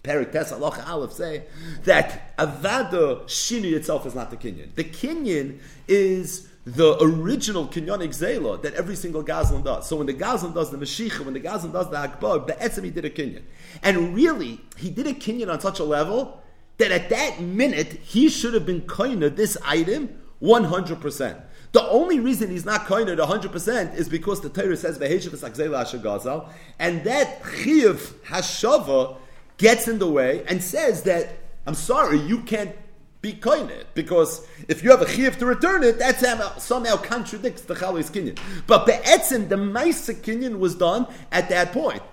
Perik 0.04 0.32
Tes 0.32 0.52
Allah 0.52 0.84
Aleph 0.88 1.14
say 1.14 1.44
that 1.84 2.36
Avada 2.38 3.24
Shinu 3.26 3.74
itself 3.74 4.06
is 4.08 4.16
not 4.16 4.32
the 4.32 4.38
kinyan. 4.38 4.74
The 4.74 4.86
kinyan 4.86 5.60
is 5.88 6.48
the 6.66 6.98
original 7.02 7.68
kinyonic 7.68 8.10
zela 8.10 8.62
that 8.62 8.74
every 8.74 8.96
single 8.96 9.24
Gazlan 9.24 9.64
does. 9.64 9.88
So 9.88 9.98
when 9.98 10.08
the 10.08 10.14
Gazlan 10.14 10.54
does 10.54 10.72
the 10.72 10.78
Mashiach, 10.78 11.24
when 11.24 11.34
the 11.34 11.40
Gazlan 11.40 11.72
does 11.72 11.90
the 11.90 11.98
Akbar, 11.98 12.40
Be'etzim 12.40 12.84
he 12.84 12.90
did 12.90 13.06
a 13.06 13.10
kinyan. 13.10 13.44
And 13.84 14.16
really, 14.16 14.62
he 14.78 14.90
did 14.90 15.08
a 15.08 15.14
kinyan 15.14 15.52
on 15.52 15.60
such 15.60 15.80
a 15.80 15.84
level 15.84 16.42
that 16.78 16.92
at 16.92 17.10
that 17.10 17.42
minute, 17.42 17.94
he 18.04 18.30
should 18.30 18.54
have 18.54 18.66
been 18.66 18.82
koina 18.82 19.36
this 19.36 19.58
item 19.66 20.10
100%. 20.42 21.42
The 21.74 21.84
only 21.90 22.20
reason 22.20 22.50
he's 22.50 22.66
not 22.66 22.86
koina 22.86 23.18
100% 23.18 23.96
is 23.96 24.08
because 24.08 24.42
the 24.42 24.50
Torah 24.50 24.78
says 24.78 24.98
Gazal, 24.98 26.50
and 26.80 27.04
that 27.04 27.42
Chiv 27.62 28.14
Hashava 28.26 29.18
gets 29.58 29.88
in 29.88 30.00
the 30.00 30.10
way 30.10 30.44
and 30.48 30.64
says 30.64 31.04
that, 31.04 31.38
I'm 31.66 31.74
sorry, 31.74 32.20
you 32.20 32.42
can't 32.44 32.76
be 33.22 33.34
koine 33.34 33.84
because 33.96 34.48
if 34.68 34.84
you 34.84 34.92
have 34.92 35.02
a 35.02 35.06
chiyuv 35.06 35.38
to 35.38 35.46
return 35.48 35.84
it, 35.84 35.98
that 35.98 36.62
somehow 36.62 36.96
contradicts 36.98 37.64
the 37.64 37.74
chalis 37.74 38.12
kinyan. 38.12 38.38
But 38.68 38.86
the 38.86 38.94
be'etzim, 38.94 39.50
the 39.50 39.56
ma'isa 39.56 40.14
kinyan 40.16 40.60
was 40.60 40.76
done 40.76 41.08
at 41.32 41.50
that 41.50 41.74
point. 41.74 42.04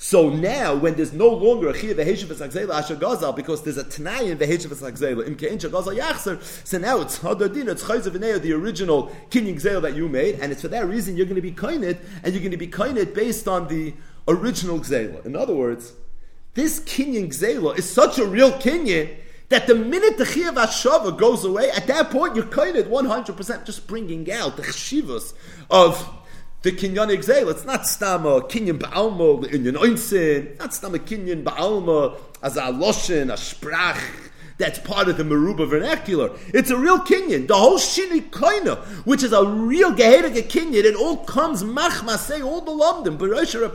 So 0.00 0.30
now, 0.30 0.76
when 0.76 0.94
there's 0.94 1.12
no 1.12 1.26
longer 1.26 1.70
a 1.70 1.72
chiyuv 1.74 1.96
v'heshav 1.96 2.26
v'sagzela 2.26 2.70
asher 2.70 2.94
gazal, 2.94 3.34
because 3.34 3.64
there's 3.64 3.78
a 3.78 3.82
tnai 3.82 4.30
in 4.30 4.38
v'heshav 4.38 4.68
v'sagzela 4.68 5.26
im 5.26 5.34
kein 5.34 5.58
gazal 5.58 5.98
yachzer, 5.98 6.40
so 6.64 6.78
now 6.78 7.00
it's 7.00 7.18
hadadin, 7.18 7.66
it's 7.66 7.82
chayzav 7.82 8.12
the 8.40 8.52
original 8.52 9.08
kinyan 9.30 9.56
gzela 9.56 9.82
that 9.82 9.96
you 9.96 10.08
made, 10.08 10.36
and 10.36 10.52
it's 10.52 10.62
for 10.62 10.68
that 10.68 10.86
reason 10.86 11.16
you're 11.16 11.26
going 11.26 11.34
to 11.34 11.42
be 11.42 11.50
koined, 11.50 11.98
and 12.22 12.32
you're 12.32 12.40
going 12.40 12.52
to 12.52 12.56
be 12.56 12.68
koined 12.68 13.12
based 13.12 13.48
on 13.48 13.66
the 13.66 13.92
original 14.28 14.78
gzela. 14.78 15.26
In 15.26 15.34
other 15.34 15.54
words, 15.54 15.94
this 16.54 16.78
kinyan 16.78 17.26
gzela 17.26 17.76
is 17.76 17.90
such 17.90 18.18
a 18.18 18.24
real 18.24 18.52
kinyan 18.52 19.16
that 19.48 19.66
the 19.66 19.74
minute 19.74 20.18
the 20.18 20.24
Chiyav 20.24 20.54
Hashava 20.54 21.16
goes 21.16 21.44
away, 21.44 21.70
at 21.70 21.86
that 21.86 22.10
point 22.10 22.36
you're 22.36 22.44
kind 22.44 22.76
100% 22.76 23.64
just 23.64 23.86
bringing 23.86 24.30
out 24.30 24.56
the 24.56 24.62
chshivas 24.62 25.32
of 25.70 26.17
the 26.62 26.72
kinyan 26.72 27.10
exale. 27.10 27.48
It's 27.50 27.64
not 27.64 27.82
stama 27.82 28.48
kinyan 28.50 28.78
ba'alma 28.78 29.44
inyan 29.50 29.76
oinsin. 29.76 30.58
Not 30.58 30.70
stama 30.70 30.98
kinyan 30.98 31.44
ba'alma 31.44 32.18
as 32.42 32.56
a 32.56 32.62
loshin, 32.62 33.30
a 33.32 33.36
sprach. 33.36 34.00
That's 34.58 34.80
part 34.80 35.08
of 35.08 35.16
the 35.16 35.22
Meruba 35.22 35.68
vernacular. 35.68 36.36
It's 36.48 36.70
a 36.70 36.76
real 36.76 36.98
kinyan. 36.98 37.46
The 37.46 37.54
whole 37.54 37.78
shini 37.78 38.28
koina, 38.28 38.76
which 39.06 39.22
is 39.22 39.32
a 39.32 39.44
real 39.44 39.92
gehedige 39.92 40.48
kinyan, 40.48 40.82
it 40.84 40.96
all 40.96 41.18
comes 41.18 41.62
machma 41.62 42.18
say 42.18 42.42
all 42.42 42.60
the 42.60 42.72
lomdim, 42.72 43.18
Barosh 43.18 43.60
Reb 43.60 43.74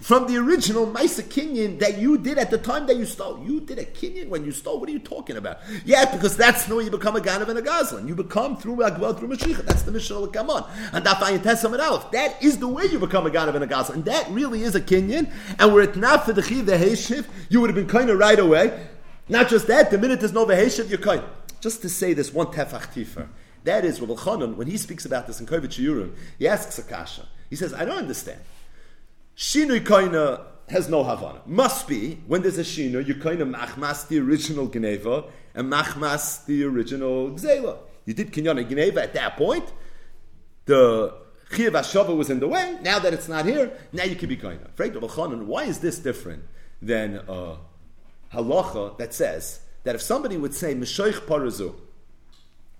from 0.00 0.26
the 0.26 0.36
original 0.36 0.86
Maisa 0.86 1.22
Kinyan 1.22 1.78
that 1.80 1.98
you 1.98 2.18
did 2.18 2.38
at 2.38 2.50
the 2.50 2.58
time 2.58 2.86
that 2.86 2.96
you 2.96 3.04
stole. 3.04 3.42
You 3.44 3.60
did 3.60 3.78
a 3.78 3.84
Kinyan 3.84 4.28
when 4.28 4.44
you 4.44 4.52
stole. 4.52 4.80
What 4.80 4.88
are 4.88 4.92
you 4.92 4.98
talking 4.98 5.36
about? 5.36 5.58
Yeah, 5.84 6.10
because 6.10 6.36
that's 6.36 6.64
the 6.64 6.76
way 6.76 6.84
you 6.84 6.90
become 6.90 7.16
a 7.16 7.20
Ganav 7.20 7.48
and 7.48 7.58
a 7.58 7.62
Gazlan. 7.62 8.08
You 8.08 8.14
become 8.14 8.56
through 8.56 8.76
Agvel, 8.76 9.18
through 9.18 9.28
Mashiach. 9.28 9.64
That's 9.64 9.82
the 9.82 9.92
Mishnah 9.92 10.28
come 10.28 10.50
on. 10.50 10.70
And 10.92 11.04
that 11.04 12.36
is 12.40 12.58
the 12.58 12.68
way 12.68 12.84
you 12.86 12.98
become 12.98 13.26
a 13.26 13.30
Ganav 13.30 13.54
and 13.54 13.64
a 13.64 13.66
Gazlan. 13.66 13.94
And 13.94 14.04
that 14.06 14.28
really 14.30 14.62
is 14.62 14.74
a 14.74 14.80
Kinyan. 14.80 15.30
And 15.58 15.72
were 15.72 15.82
it 15.82 15.96
not 15.96 16.24
for 16.24 16.32
the 16.32 16.42
Chiv, 16.42 16.66
the 16.66 16.72
Heshiv, 16.72 17.26
you 17.48 17.60
would 17.60 17.70
have 17.70 17.76
been 17.76 17.88
kind 17.88 18.10
of 18.10 18.18
right 18.18 18.38
away. 18.38 18.86
Not 19.28 19.48
just 19.48 19.68
that, 19.68 19.90
the 19.90 19.98
minute 19.98 20.20
there's 20.20 20.32
no 20.32 20.44
Veheshiv, 20.44 20.88
you're 20.88 20.98
kind. 20.98 21.22
Just 21.60 21.82
to 21.82 21.88
say 21.88 22.14
this 22.14 22.32
one 22.32 22.48
Tefach 22.48 22.92
Tifer. 22.92 23.28
That 23.64 23.84
is, 23.84 24.00
Rabbi 24.00 24.14
Chanan, 24.14 24.56
when 24.56 24.66
he 24.66 24.76
speaks 24.76 25.04
about 25.04 25.26
this 25.26 25.38
in 25.38 25.46
Kovit 25.46 25.78
Yurim, 25.78 26.14
he 26.38 26.48
asks 26.48 26.78
Akasha. 26.78 27.26
He 27.50 27.56
says, 27.56 27.74
I 27.74 27.84
don't 27.84 27.98
understand. 27.98 28.40
Shinui 29.40 29.80
Koina 29.80 30.42
has 30.68 30.90
no 30.90 31.02
Havana. 31.02 31.40
Must 31.46 31.88
be, 31.88 32.18
when 32.26 32.42
there's 32.42 32.58
a 32.58 32.62
Shinu, 32.62 33.04
you 33.06 33.14
kind 33.14 33.40
of 33.40 33.48
machmas 33.48 34.06
the 34.06 34.18
original 34.18 34.66
Geneva 34.66 35.24
and 35.54 35.72
machmas 35.72 36.44
the 36.44 36.62
original 36.64 37.30
Gzela. 37.30 37.78
You 38.04 38.12
did 38.12 38.32
Kinyana 38.32 38.68
Geneva 38.68 39.02
at 39.02 39.14
that 39.14 39.38
point. 39.38 39.64
The 40.66 41.14
Chiyav 41.52 41.70
Hashava 41.70 42.14
was 42.14 42.28
in 42.28 42.38
the 42.38 42.48
way. 42.48 42.76
Now 42.82 42.98
that 42.98 43.14
it's 43.14 43.28
not 43.28 43.46
here, 43.46 43.72
now 43.94 44.04
you 44.04 44.14
can 44.14 44.28
be 44.28 44.36
Koina. 44.36 45.46
Why 45.46 45.64
is 45.64 45.78
this 45.78 45.98
different 45.98 46.44
than 46.82 47.22
a 47.26 47.56
halacha 48.34 48.98
that 48.98 49.14
says 49.14 49.60
that 49.84 49.94
if 49.94 50.02
somebody 50.02 50.36
would 50.36 50.52
say 50.52 50.74
Meshoich 50.74 51.18
Parazu, 51.20 51.76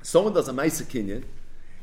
someone 0.03 0.35
does 0.35 0.49
a 0.51 0.53
Maisa 0.53 0.85
Kinyan, 0.85 1.25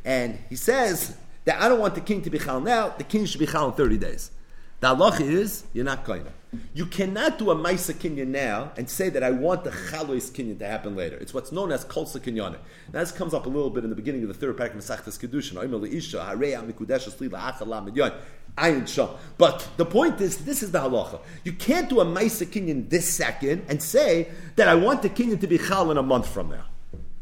and 0.06 0.38
he 0.50 0.56
says 0.56 1.18
that 1.46 1.60
I 1.60 1.68
don't 1.68 1.80
want 1.80 1.96
the 1.96 2.02
king 2.02 2.22
to 2.22 2.30
be 2.30 2.38
chal 2.38 2.62
now, 2.62 2.90
the 2.90 3.04
king 3.04 3.26
should 3.26 3.40
be 3.40 3.48
chal 3.48 3.70
in 3.70 3.74
30 3.74 3.98
days. 3.98 4.30
The 4.80 4.96
halacha 4.96 5.22
is 5.22 5.64
you're 5.74 5.86
not 5.86 6.06
koina. 6.06 6.32
You 6.74 6.86
cannot 6.86 7.40
do 7.40 7.52
a 7.52 7.56
Maisa 7.56 7.94
Kinyan 7.94 8.28
now 8.28 8.72
and 8.78 8.90
say 8.90 9.10
that 9.10 9.24
I 9.24 9.32
want 9.32 9.64
the 9.64 9.72
Chalois 9.72 10.32
Kinyan 10.32 10.60
to 10.60 10.68
happen 10.68 10.96
later. 10.96 11.18
It's 11.18 11.34
what's 11.34 11.52
known 11.52 11.72
as 11.72 11.84
Kolsa 11.84 12.20
Kinyane. 12.20 12.58
Now, 12.94 13.00
this 13.00 13.12
comes 13.12 13.34
up 13.34 13.46
a 13.46 13.50
little 13.50 13.70
bit 13.70 13.84
in 13.84 13.90
the 13.90 13.96
beginning 13.96 14.22
of 14.22 14.30
the 14.30 14.34
third 14.34 14.56
paragraph 14.56 14.80
of 14.80 14.86
Masachtas 14.86 15.20
Kedushin. 15.20 15.56
But 19.38 19.68
the 19.78 19.86
point 19.86 20.22
is, 20.22 20.38
this 20.46 20.64
is 20.64 20.72
the 20.72 20.80
halacha. 20.80 21.20
You 21.44 21.54
can't 21.54 21.90
do 21.90 22.00
a 22.00 22.06
Maisa 22.06 22.46
Kinyan 22.46 22.90
this 22.90 23.14
second 23.14 23.66
and 23.68 23.82
say 23.82 24.30
that 24.56 24.68
I 24.68 24.76
want 24.76 25.02
the 25.02 25.10
Kinyan 25.10 25.42
to 25.42 25.48
be 25.48 25.58
Chal 25.58 25.92
in 25.92 25.98
a 25.98 26.04
month 26.04 26.30
from 26.30 26.50
now. 26.50 26.66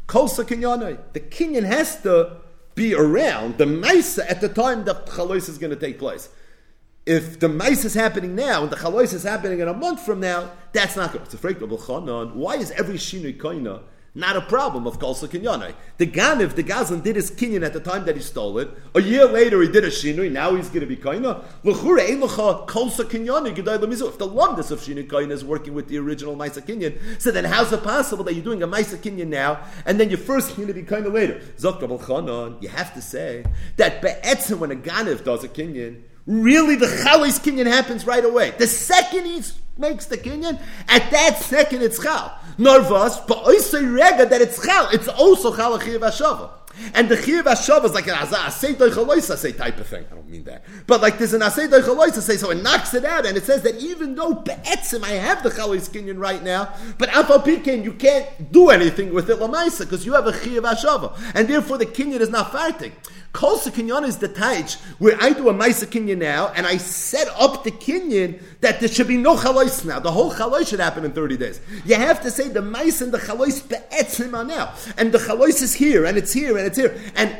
Kolsa 0.06 0.44
Kinyane. 0.44 0.98
The 1.14 1.20
Kinyan 1.20 1.64
has 1.64 2.00
to 2.02 2.36
be 2.74 2.94
around 2.94 3.58
the 3.58 3.64
Maisa 3.64 4.30
at 4.30 4.40
the 4.40 4.48
time 4.48 4.84
that 4.84 5.06
Chalois 5.06 5.48
is 5.48 5.58
going 5.58 5.70
to 5.70 5.76
take 5.76 5.98
place 5.98 6.28
if 7.06 7.38
the 7.38 7.48
mice 7.48 7.84
is 7.84 7.94
happening 7.94 8.34
now 8.34 8.62
and 8.62 8.70
the 8.70 8.76
chalois 8.76 9.14
is 9.14 9.22
happening 9.22 9.60
in 9.60 9.68
a 9.68 9.74
month 9.74 10.04
from 10.04 10.20
now, 10.20 10.50
that's 10.72 10.96
not 10.96 11.12
good. 11.12 11.22
It's 11.22 11.34
a 11.34 11.38
freak 11.38 11.58
Why 11.60 12.56
is 12.56 12.72
every 12.72 12.96
shinui 12.96 13.38
koina 13.38 13.82
not 14.16 14.34
a 14.34 14.40
problem 14.40 14.86
of 14.86 14.98
Kolsa 14.98 15.28
Kinyanai. 15.28 15.74
The 15.98 16.06
Ganiv, 16.06 16.54
the 16.54 16.62
Gazan, 16.62 17.02
did 17.02 17.16
his 17.16 17.30
Kinyan 17.30 17.62
at 17.62 17.74
the 17.74 17.80
time 17.80 18.06
that 18.06 18.16
he 18.16 18.22
stole 18.22 18.58
it. 18.58 18.70
A 18.94 19.02
year 19.02 19.26
later, 19.26 19.60
he 19.60 19.68
did 19.68 19.84
a 19.84 19.90
Shinui. 19.90 20.32
Now 20.32 20.54
he's 20.56 20.68
going 20.68 20.80
to 20.80 20.86
be 20.86 20.96
Kaina. 20.96 21.44
Kolsa 21.62 23.04
Kinyanai 23.04 23.50
If 23.50 24.18
the 24.18 24.26
Lumdus 24.26 24.70
of 24.70 24.80
Shinui 24.80 25.06
Kaina 25.06 25.32
is 25.32 25.44
working 25.44 25.74
with 25.74 25.88
the 25.88 25.98
original 25.98 26.34
Maisa 26.34 26.62
Kinyan, 26.62 26.98
so 27.20 27.30
then 27.30 27.44
how's 27.44 27.70
it 27.74 27.82
possible 27.82 28.24
that 28.24 28.32
you're 28.32 28.42
doing 28.42 28.62
a 28.62 28.66
Maisa 28.68 28.96
Kinyan 28.96 29.26
now 29.26 29.60
and 29.84 30.00
then 30.00 30.08
you're 30.08 30.16
first 30.16 30.56
to 30.56 30.72
be 30.72 30.82
Kaina 30.82 31.12
later? 31.12 31.38
Zok 31.58 32.62
You 32.62 32.68
have 32.70 32.94
to 32.94 33.02
say 33.02 33.44
that 33.76 34.00
Be'etzim, 34.00 34.58
when 34.60 34.70
a 34.70 34.76
Ganiv 34.76 35.24
does 35.24 35.44
a 35.44 35.48
Kinyan, 35.48 36.00
Really, 36.26 36.74
the 36.74 36.86
Chalis 36.86 37.40
Kinyan 37.40 37.66
happens 37.66 38.04
right 38.06 38.24
away. 38.24 38.50
The 38.58 38.66
second 38.66 39.26
he 39.26 39.42
makes 39.78 40.06
the 40.06 40.18
Kinyan, 40.18 40.60
at 40.88 41.10
that 41.10 41.38
second 41.38 41.82
it's 41.82 42.02
Chal. 42.02 42.36
Narvas, 42.58 43.26
but 43.26 43.38
also 43.38 43.84
rega 43.84 44.26
that 44.26 44.40
it's 44.40 44.64
Chal. 44.64 44.88
It's 44.92 45.08
also 45.08 45.54
Chal 45.54 45.78
Achiv 45.78 46.00
Hashava. 46.00 46.50
And 46.94 47.08
the 47.08 47.16
Chiv 47.16 47.44
Hashava 47.44 47.84
is 47.86 47.94
like 47.94 48.06
an 48.06 48.14
Asay 48.14 48.74
Doichaloisa 48.74 49.36
say 49.36 49.52
type 49.52 49.78
of 49.78 49.86
thing. 49.86 50.04
I 50.10 50.14
don't 50.14 50.28
mean 50.28 50.44
that. 50.44 50.64
But 50.86 51.00
like 51.00 51.18
there's 51.18 51.32
an 51.32 51.40
Asay 51.40 51.68
Doichaloisa 51.68 52.20
say, 52.20 52.36
so 52.36 52.50
it 52.50 52.62
knocks 52.62 52.92
it 52.92 53.04
out 53.04 53.24
and 53.24 53.36
it 53.36 53.44
says 53.44 53.62
that 53.62 53.76
even 53.76 54.14
though 54.14 54.34
Be'etzim 54.34 55.02
I 55.02 55.12
have 55.12 55.42
the 55.42 55.50
Chalis 55.50 55.88
Kinyan 55.88 56.18
right 56.18 56.42
now, 56.42 56.74
but 56.98 57.08
Afal 57.10 57.42
Pikin 57.42 57.84
you 57.84 57.92
can't 57.92 58.52
do 58.52 58.70
anything 58.70 59.14
with 59.14 59.30
it 59.30 59.38
Lamaisa 59.38 59.80
because 59.80 60.04
you 60.04 60.12
have 60.12 60.26
a 60.26 60.32
Chiv 60.32 60.62
Hashava. 60.64 61.16
And 61.34 61.48
therefore 61.48 61.78
the 61.78 61.86
Kinyan 61.86 62.20
is 62.20 62.30
not 62.30 62.50
farting. 62.52 62.92
Kol 63.36 63.58
Kinyan 63.58 64.04
is 64.04 64.16
the 64.16 64.30
taich 64.30 64.80
where 64.98 65.14
I 65.20 65.34
do 65.34 65.50
a 65.50 65.52
Maisa 65.52 65.84
Kinyan 65.84 66.16
now 66.16 66.54
and 66.56 66.66
I 66.66 66.78
set 66.78 67.28
up 67.38 67.64
the 67.64 67.70
Kinyan 67.70 68.40
that 68.62 68.80
there 68.80 68.88
should 68.88 69.08
be 69.08 69.18
no 69.18 69.36
Chalois 69.36 69.84
now. 69.84 70.00
The 70.00 70.10
whole 70.10 70.32
Chalois 70.32 70.66
should 70.66 70.80
happen 70.80 71.04
in 71.04 71.12
30 71.12 71.36
days. 71.36 71.60
You 71.84 71.96
have 71.96 72.22
to 72.22 72.30
say 72.30 72.48
the 72.48 72.60
Maisa 72.60 73.02
and 73.02 73.12
the 73.12 73.18
Chalois 73.18 73.60
be'etzim 73.68 74.30
now. 74.46 74.72
And 74.96 75.12
the 75.12 75.18
Chalois 75.18 75.60
is 75.60 75.74
here 75.74 76.06
and 76.06 76.16
it's 76.16 76.32
here 76.32 76.56
and 76.56 76.66
it's 76.66 76.78
here. 76.78 76.98
And 77.14 77.36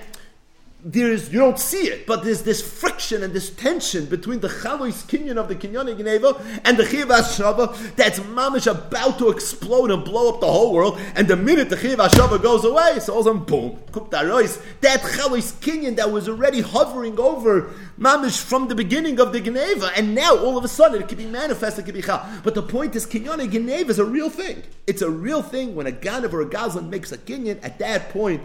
there's 0.89 1.33
you 1.33 1.41
don't 1.41 1.59
see 1.59 1.89
it, 1.89 2.07
but 2.07 2.23
there's 2.23 2.43
this 2.43 2.63
friction 2.63 3.25
and 3.25 3.35
this 3.35 3.51
tension 3.51 4.07
between 4.07 4.39
the 4.39 4.47
chalois 4.47 5.05
kinyan 5.09 5.37
of 5.37 5.49
the 5.49 5.57
kinyani 5.57 5.97
geneva 5.97 6.41
and 6.65 6.77
the 6.77 6.87
chiv 6.87 7.09
shava 7.09 7.97
that's 7.97 8.21
mamish 8.21 8.71
about 8.71 9.19
to 9.19 9.29
explode 9.29 9.91
and 9.91 10.05
blow 10.05 10.33
up 10.33 10.41
the 10.41 10.47
whole 10.47 10.73
world. 10.73 10.97
And 11.17 11.27
the 11.27 11.35
minute 11.35 11.71
the 11.71 11.77
chiv 11.77 11.99
shava 11.99 12.41
goes 12.41 12.65
away, 12.65 13.01
so 13.01 13.15
all 13.15 13.21
of 13.21 13.27
a 13.27 13.31
sudden, 13.31 13.45
boom, 13.45 13.81
kuptarois, 13.91 14.63
that 14.81 15.01
chalois 15.01 15.53
kinyan 15.55 15.97
that 15.97 16.13
was 16.13 16.29
already 16.29 16.61
hovering 16.61 17.19
over 17.19 17.75
mamish 17.99 18.41
from 18.41 18.69
the 18.69 18.77
beginning 18.77 19.19
of 19.19 19.33
the 19.33 19.41
geneva, 19.41 19.91
and 19.97 20.15
now 20.15 20.37
all 20.37 20.57
of 20.57 20.65
a 20.65 20.69
sudden 20.69 21.03
it 21.03 21.09
can 21.09 21.19
be 21.19 21.27
manifested, 21.27 21.83
it 21.83 21.87
can 21.87 21.97
be 21.97 22.03
chal. 22.03 22.25
But 22.45 22.55
the 22.55 22.63
point 22.63 22.95
is, 22.95 23.07
kinyani 23.07 23.51
geneva 23.51 23.91
is 23.91 23.99
a 23.99 24.05
real 24.05 24.31
thing. 24.31 24.63
It's 24.87 25.03
a 25.03 25.11
real 25.11 25.43
thing 25.43 25.75
when 25.75 25.89
a 25.89 25.93
ganav 25.93 26.33
or 26.33 26.43
a 26.43 26.47
gazlan 26.47 26.91
makes 26.91 27.11
a 27.11 27.19
kinyan. 27.19 27.59
At 27.65 27.81
that 27.81 28.11
point 28.11 28.41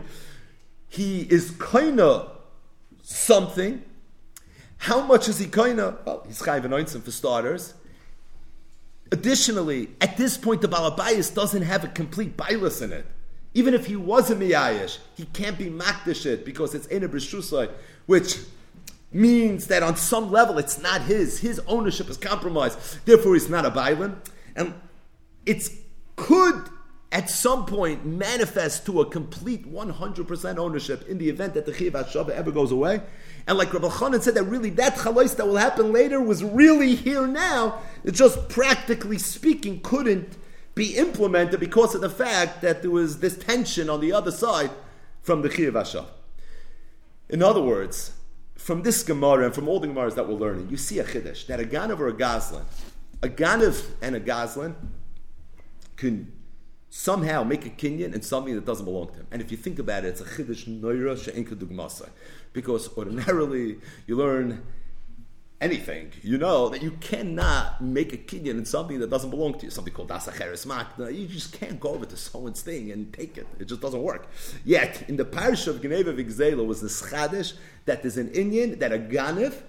he 0.91 1.21
is 1.21 1.51
kinda 1.51 2.27
something. 3.01 3.81
How 4.75 4.99
much 4.99 5.29
is 5.29 5.39
he 5.39 5.47
kinda? 5.47 5.99
Well, 6.03 6.23
he's 6.27 6.41
chayv 6.41 6.65
anointing 6.65 7.01
for 7.01 7.11
starters. 7.11 7.75
Additionally, 9.09 9.91
at 10.01 10.17
this 10.17 10.37
point, 10.37 10.59
the 10.59 10.67
Balabayas 10.67 11.33
doesn't 11.33 11.61
have 11.61 11.85
a 11.85 11.87
complete 11.87 12.35
bailus 12.35 12.81
in 12.81 12.91
it. 12.91 13.05
Even 13.53 13.73
if 13.73 13.85
he 13.85 13.95
was 13.95 14.29
a 14.31 14.35
miyayish, 14.35 14.97
he 15.15 15.25
can't 15.27 15.57
be 15.57 15.69
makdish 15.69 16.25
it 16.25 16.43
because 16.43 16.75
it's 16.75 16.87
in 16.87 17.05
a 17.05 17.09
b'shusai, 17.09 17.71
which 18.05 18.39
means 19.13 19.67
that 19.67 19.83
on 19.83 19.95
some 19.95 20.29
level 20.29 20.57
it's 20.57 20.77
not 20.81 21.03
his. 21.03 21.39
His 21.39 21.61
ownership 21.67 22.09
is 22.09 22.17
compromised. 22.17 23.05
Therefore, 23.05 23.33
he's 23.33 23.49
not 23.49 23.65
a 23.65 23.71
bailin. 23.71 24.15
And 24.57 24.73
it's 25.45 25.71
could 26.17 26.69
at 27.11 27.29
some 27.29 27.65
point 27.65 28.05
manifest 28.05 28.85
to 28.85 29.01
a 29.01 29.05
complete 29.05 29.71
100% 29.71 30.57
ownership 30.57 31.07
in 31.09 31.17
the 31.17 31.29
event 31.29 31.53
that 31.55 31.65
the 31.65 31.73
Chiv 31.73 31.93
HaShavah 31.93 32.29
ever 32.29 32.51
goes 32.51 32.71
away. 32.71 33.01
And 33.47 33.57
like 33.57 33.73
Rabbi 33.73 33.89
Chanan 33.89 34.21
said, 34.21 34.35
that 34.35 34.43
really 34.43 34.69
that 34.71 34.95
chalais 34.95 35.35
that 35.35 35.47
will 35.47 35.57
happen 35.57 35.91
later 35.91 36.21
was 36.21 36.43
really 36.43 36.95
here 36.95 37.27
now. 37.27 37.79
It 38.03 38.11
just 38.11 38.47
practically 38.47 39.17
speaking 39.17 39.81
couldn't 39.81 40.37
be 40.73 40.95
implemented 40.95 41.59
because 41.59 41.93
of 41.95 42.01
the 42.01 42.09
fact 42.09 42.61
that 42.61 42.81
there 42.81 42.91
was 42.91 43.19
this 43.19 43.37
tension 43.37 43.89
on 43.89 43.99
the 43.99 44.13
other 44.13 44.31
side 44.31 44.71
from 45.21 45.41
the 45.41 45.51
Chiv 45.51 45.73
HaShavah. 45.73 46.07
In 47.27 47.43
other 47.43 47.61
words, 47.61 48.13
from 48.55 48.83
this 48.83 49.03
Gemara 49.03 49.45
and 49.45 49.55
from 49.55 49.67
all 49.67 49.79
the 49.79 49.87
Gemaras 49.87 50.15
that 50.15 50.29
we're 50.29 50.35
learning, 50.35 50.69
you 50.69 50.77
see 50.77 50.99
a 50.99 51.03
Chiddush, 51.03 51.47
that 51.47 51.59
a 51.59 51.63
Ganav 51.63 51.99
or 51.99 52.07
a 52.07 52.13
Gazlan, 52.13 52.63
a 53.21 53.27
Ganav 53.27 53.85
and 54.01 54.15
a 54.15 54.19
Gazlan 54.19 54.75
can 55.95 56.31
somehow 56.93 57.41
make 57.41 57.65
a 57.65 57.69
kinyan 57.69 58.13
and 58.13 58.23
something 58.23 58.53
that 58.53 58.65
doesn't 58.65 58.85
belong 58.85 59.07
to 59.07 59.13
him. 59.13 59.27
And 59.31 59.41
if 59.41 59.49
you 59.49 59.55
think 59.55 59.79
about 59.79 60.03
it, 60.03 60.09
it's 60.09 60.21
a 60.21 60.25
chiddush 60.25 60.67
noira 60.67 61.17
she'enka 61.17 61.55
dugmasa. 61.55 62.09
Because 62.51 62.89
ordinarily, 62.97 63.79
you 64.05 64.17
learn 64.17 64.61
anything, 65.61 66.11
you 66.21 66.37
know 66.37 66.67
that 66.67 66.81
you 66.81 66.91
cannot 66.99 67.81
make 67.81 68.11
a 68.11 68.17
kinyan 68.17 68.57
in 68.57 68.65
something 68.65 68.99
that 68.99 69.09
doesn't 69.09 69.29
belong 69.29 69.57
to 69.59 69.65
you. 69.65 69.71
Something 69.71 69.93
called 69.93 70.09
dasacheres 70.09 70.67
makna. 70.67 71.17
You 71.17 71.27
just 71.27 71.53
can't 71.53 71.79
go 71.79 71.91
over 71.91 72.05
to 72.05 72.17
someone's 72.17 72.61
thing 72.61 72.91
and 72.91 73.13
take 73.13 73.37
it. 73.37 73.47
It 73.57 73.69
just 73.69 73.79
doesn't 73.79 74.03
work. 74.03 74.27
Yet, 74.65 75.05
in 75.07 75.15
the 75.15 75.23
parish 75.23 75.67
of 75.67 75.81
Geneva 75.81 76.13
Vigzela 76.13 76.65
was 76.65 76.81
this 76.81 77.01
chadish 77.01 77.53
that 77.85 78.01
there's 78.01 78.17
an 78.17 78.31
Indian 78.31 78.77
that 78.79 78.91
a 78.91 78.97
ganiv 78.97 79.61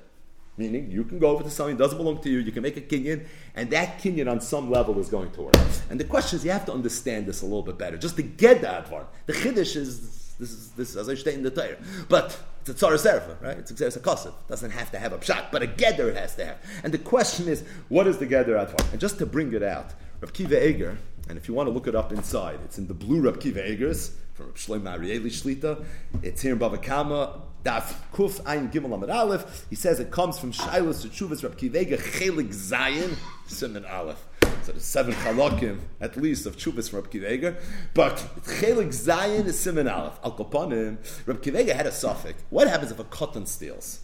Meaning, 0.63 0.93
you 0.93 1.03
can 1.03 1.19
go 1.19 1.29
over 1.31 1.43
to 1.43 1.51
something 1.51 1.77
that 1.77 1.83
doesn't 1.83 1.99
belong 1.99 2.19
to 2.23 2.31
you, 2.31 2.39
you 2.39 2.53
can 2.53 2.63
make 2.63 2.77
a 2.77 2.81
kinyan, 2.81 3.27
and 3.57 3.69
that 3.71 3.99
kinyan 3.99 4.31
on 4.31 4.41
some 4.41 4.71
level 4.71 4.97
is 5.01 5.09
going 5.09 5.33
to 5.33 5.43
work. 5.43 5.57
And 5.91 5.99
the 5.99 6.05
question 6.05 6.39
is, 6.39 6.45
you 6.45 6.53
have 6.53 6.67
to 6.67 6.73
understand 6.73 7.27
this 7.27 7.43
a 7.43 7.45
little 7.45 7.63
bit 7.63 7.79
better, 7.79 7.97
just 7.97 8.15
to 8.17 8.23
get 8.23 8.63
that 8.63 8.89
one. 8.91 9.07
The 9.27 9.33
chiddush 9.33 9.75
is, 9.75 10.35
this 10.39 10.53
is, 10.53 10.71
this 10.71 10.91
is 10.91 10.97
as 10.97 11.09
I 11.09 11.15
state 11.15 11.35
in 11.35 11.43
the 11.43 11.51
Torah. 11.51 11.79
But 12.09 12.39
it's 12.61 12.71
a 12.71 12.75
tzara 12.75 12.97
serfa, 12.97 13.43
right? 13.43 13.59
It's 13.59 13.71
a 13.73 14.01
kosev. 14.01 14.35
Doesn't 14.49 14.71
have 14.71 14.93
to 14.93 14.99
have 15.01 15.13
a 15.13 15.19
pshat, 15.19 15.51
but 15.51 15.63
a 15.65 16.09
it 16.09 16.17
has 16.17 16.37
to 16.37 16.47
have. 16.47 16.59
And 16.85 16.95
the 16.95 16.99
question 16.99 17.49
is, 17.49 17.65
what 17.89 18.07
is 18.07 18.19
the 18.19 18.27
gather 18.27 18.55
advar? 18.55 18.93
And 18.93 19.01
just 19.01 19.19
to 19.19 19.27
bring 19.27 19.53
it 19.53 19.65
out, 19.65 19.91
Rav 20.21 20.33
Kiva 20.33 20.69
Eger, 20.69 20.97
and 21.29 21.37
if 21.39 21.49
you 21.49 21.55
want 21.55 21.67
to 21.67 21.73
look 21.73 21.89
it 21.89 21.97
up 21.97 22.13
inside, 22.13 22.61
it's 22.65 22.79
in 22.79 22.87
the 22.87 22.95
blue 22.95 23.21
Rav 23.21 23.41
Kiva 23.41 23.61
Egers 23.61 24.13
from 24.35 24.53
Shlomo 24.53 24.97
Arieli 24.97 25.27
Shlita. 25.27 25.85
It's 26.23 26.43
here 26.43 26.53
in 26.53 26.59
Bava 26.59 26.81
Kama, 26.81 27.41
Daf 27.65 27.95
Kuf 28.13 28.41
Ein 28.47 28.71
Gimel 28.71 28.93
Amid 28.93 29.11
Aleph. 29.11 29.67
He 29.71 29.77
says 29.77 30.01
it 30.01 30.11
comes 30.11 30.39
from 30.39 30.53
Shilas 30.53 31.03
to 31.03 31.09
Chuvas 31.09 31.43
Rab 31.43 31.57
Kivega 31.57 31.97
Chelik 31.97 32.49
Zayin 32.49 33.17
Simon 33.47 33.85
Aleph. 33.85 34.27
So 34.63 34.73
there's 34.73 34.85
seven 34.85 35.15
chalakim 35.15 35.79
at 36.01 36.17
least 36.17 36.47
of 36.47 36.57
Chuvas 36.57 36.91
from 36.91 37.01
Rab 37.01 37.11
Kivega, 37.11 37.57
but 37.95 38.17
Chelik 38.45 38.89
Zayin 38.89 39.47
is 39.47 39.59
Simon 39.59 39.89
Aleph. 39.89 40.19
Al 40.25 40.33
Kapanim, 40.33 40.99
Rab 41.27 41.43
Kivega 41.43 41.75
had 41.75 41.87
a 41.87 41.93
suffix. 41.93 42.43
What 42.51 42.69
happens 42.69 42.91
if 42.91 42.99
a 42.99 43.05
cotton 43.05 43.47
steals? 43.47 44.01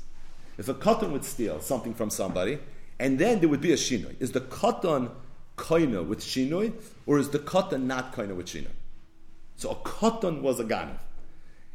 If 0.57 0.69
a 0.69 0.75
cotton 0.75 1.13
would 1.13 1.25
steal 1.25 1.61
something 1.61 1.95
from 1.95 2.11
somebody, 2.11 2.59
and 2.99 3.19
then 3.19 3.41
there 3.41 3.49
would 3.49 3.61
be 3.61 3.73
a 3.73 3.77
shinoi. 3.77 4.21
Is 4.21 4.33
the 4.33 4.41
cotton 4.41 5.11
koina 5.57 6.07
with 6.07 6.21
shinoi, 6.21 6.73
or 7.07 7.19
is 7.19 7.31
the 7.31 7.39
cotton 7.39 7.87
not 7.87 8.13
koina 8.13 8.35
with 8.35 8.47
shinoi? 8.47 8.71
So 9.57 9.71
a 9.71 9.75
cotton 9.77 10.43
was 10.43 10.61
a 10.61 10.65
ganav. 10.65 10.99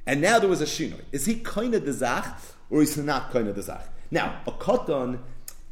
And 0.05 0.21
now 0.21 0.39
there 0.39 0.49
was 0.49 0.61
a 0.61 0.65
shinoi. 0.65 1.01
Is 1.11 1.25
he 1.25 1.35
kind 1.35 1.73
of 1.73 1.85
the 1.85 1.93
zach 1.93 2.39
or 2.69 2.81
is 2.81 2.95
he 2.95 3.01
not 3.01 3.31
kind 3.31 3.47
of 3.47 3.55
the 3.55 3.61
zach? 3.61 3.89
Now, 4.11 4.41
a 4.45 4.51
cotton 4.51 5.19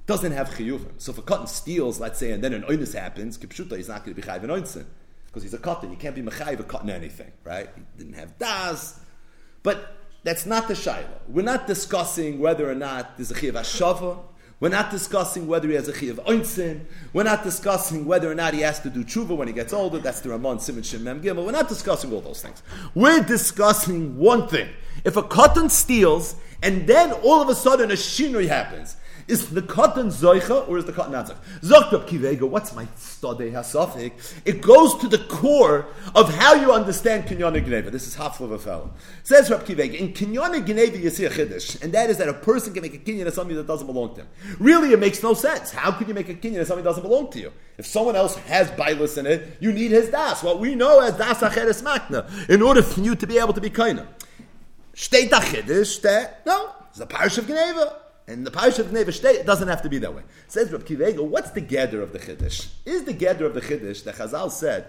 doesn't 0.08 0.32
have 0.32 0.50
chiyuvim. 0.50 0.94
So 0.98 1.12
if 1.12 1.18
a 1.18 1.22
cotton 1.22 1.48
steals, 1.48 2.00
let's 2.00 2.20
say, 2.20 2.32
and 2.32 2.44
then 2.44 2.54
an 2.54 2.64
oinus 2.64 2.94
happens, 2.98 3.38
kipshuta, 3.38 3.78
he's 3.78 3.88
not 3.88 4.04
going 4.04 4.16
to 4.16 4.22
be 4.22 4.28
chayiv 4.28 4.44
an 4.44 4.50
oinsin. 4.50 4.86
Because 5.28 5.44
he's 5.44 5.54
a 5.54 5.58
cotton. 5.58 5.92
You 5.92 5.98
can't 5.98 6.16
be 6.16 6.22
mechayiv 6.22 6.60
a 6.60 6.64
cotton 6.64 6.90
anything, 6.90 7.32
right? 7.44 7.70
He 7.76 7.82
didn't 7.98 8.16
have 8.16 8.38
das. 8.38 9.00
But 9.64 9.98
that's 10.24 10.46
not 10.46 10.68
the 10.68 10.74
shaila. 10.74 11.08
We're 11.28 11.44
not 11.44 11.68
discussing 11.68 12.40
whether 12.40 12.70
or 12.70 12.76
not 12.76 13.18
there's 13.18 13.32
a 13.32 13.36
chiyav 13.36 13.54
hashava 13.54 14.20
we're 14.62 14.70
not 14.70 14.92
discussing 14.92 15.48
whether 15.48 15.68
he 15.68 15.74
has 15.74 15.88
a 15.88 15.94
chiyuv 15.94 16.24
oinsin. 16.26 16.86
We're 17.14 17.24
not 17.24 17.44
discussing 17.44 18.06
whether 18.06 18.32
or 18.32 18.36
not 18.36 18.54
he 18.54 18.62
has 18.62 18.80
to 18.82 18.92
do 18.92 19.04
tshuva 19.04 19.36
when 19.36 19.48
he 19.48 19.54
gets 19.56 19.74
older. 19.74 19.98
That's 19.98 20.22
the 20.22 20.30
Ramon 20.30 20.60
Simon 20.60 20.84
Shem 20.84 21.04
Mem 21.04 21.24
Gimel. 21.24 21.44
We're 21.44 21.52
not 21.52 21.68
discussing 21.68 22.14
all 22.14 22.22
those 22.22 22.44
things. 22.44 22.62
We're 22.94 23.24
discussing 23.24 24.16
one 24.18 24.48
thing. 24.48 24.70
If 25.04 25.18
a 25.18 25.24
cotton 25.24 25.68
steals 25.68 26.36
and 26.62 26.86
then 26.86 27.12
all 27.12 27.42
of 27.42 27.50
a 27.50 27.56
sudden 27.56 27.90
a 27.90 27.96
shinui 27.96 28.48
happens, 28.48 28.98
Is 29.32 29.50
the 29.50 29.62
cotton 29.62 30.08
zoicha 30.08 30.68
or 30.68 30.78
is 30.78 30.84
the 30.84 30.92
cotton 30.92 31.14
not 31.14 31.28
zoicha? 31.28 31.38
Zokt 31.62 32.06
kivega, 32.06 32.42
what's 32.42 32.76
my 32.76 32.86
stade 32.98 33.54
hasafik? 33.54 34.12
It 34.44 34.62
goes 34.62 34.98
to 34.98 35.08
the 35.08 35.20
core 35.20 35.86
of 36.14 36.36
how 36.36 36.56
you 36.56 36.74
understand 36.74 37.28
kinyan 37.28 37.66
gneva. 37.66 37.90
This 37.94 38.08
is 38.08 38.16
half 38.16 38.42
of 38.42 38.52
a 38.52 38.60
fellow. 38.60 38.92
Says 39.24 39.50
Rab 39.50 39.64
Kivega, 39.64 39.94
in 39.94 40.12
kinyan 40.12 40.66
gneva 40.66 41.02
you 41.02 41.10
see 41.10 41.24
a 41.24 41.30
chiddush, 41.30 41.82
and 41.82 41.94
that 41.94 42.10
is 42.10 42.18
that 42.18 42.28
a 42.28 42.34
person 42.34 42.74
can 42.74 42.82
make 42.82 42.94
a 42.94 42.98
kinyan 42.98 43.26
of 43.26 43.34
something 43.34 43.56
that 43.56 43.68
doesn't 43.68 43.88
belong 43.88 44.14
to 44.16 44.22
him. 44.24 44.28
Really, 44.60 44.92
it 44.92 45.00
makes 45.00 45.24
no 45.24 45.34
sense. 45.34 45.72
How 45.72 45.94
could 45.94 46.10
you 46.10 46.14
make 46.14 46.28
a 46.28 46.34
kinyan 46.34 46.60
of 46.60 46.68
something 46.68 46.84
that 46.84 46.90
doesn't 46.90 47.04
belong 47.04 47.32
to 47.32 47.40
you? 47.40 47.54
If 47.78 47.86
someone 47.86 48.18
else 48.18 48.36
has 48.36 48.70
bailus 48.72 49.18
in 49.18 49.26
it, 49.26 49.56
you 49.62 49.72
need 49.72 49.92
his 49.92 50.10
das. 50.10 50.44
What 50.44 50.60
we 50.60 50.76
know 50.76 51.00
as 51.00 51.16
das 51.16 51.40
acheres 51.40 51.82
makna, 51.82 52.50
in 52.50 52.62
order 52.62 52.84
for 52.84 53.00
you 53.00 53.16
to 53.16 53.26
be 53.26 53.40
able 53.40 53.54
to 53.54 53.62
be 53.62 53.70
kaina. 53.70 54.08
Steht 54.94 55.30
chiddush 55.30 56.02
that, 56.02 56.46
no, 56.46 56.74
it's 56.90 57.00
a 57.00 57.06
parish 57.06 57.38
of 57.38 57.46
gneva. 57.46 57.94
And 58.32 58.48
the 58.48 58.52
Parsha 58.52 58.80
of 58.80 58.96
it 58.96 59.46
doesn't 59.46 59.68
have 59.68 59.82
to 59.82 59.90
be 59.90 59.98
that 60.00 60.16
way. 60.16 60.24
Says 60.48 60.72
Rav 60.72 60.86
Kivega, 60.86 61.22
what's 61.24 61.52
the 61.52 61.62
gather 61.62 62.02
of 62.02 62.14
the 62.14 62.20
Chiddush? 62.20 62.70
Is 62.86 63.04
the 63.04 63.14
gather 63.14 63.46
of 63.46 63.54
the 63.54 63.62
Chiddush 63.62 64.04
that 64.06 64.16
Chazal 64.16 64.50
said 64.50 64.88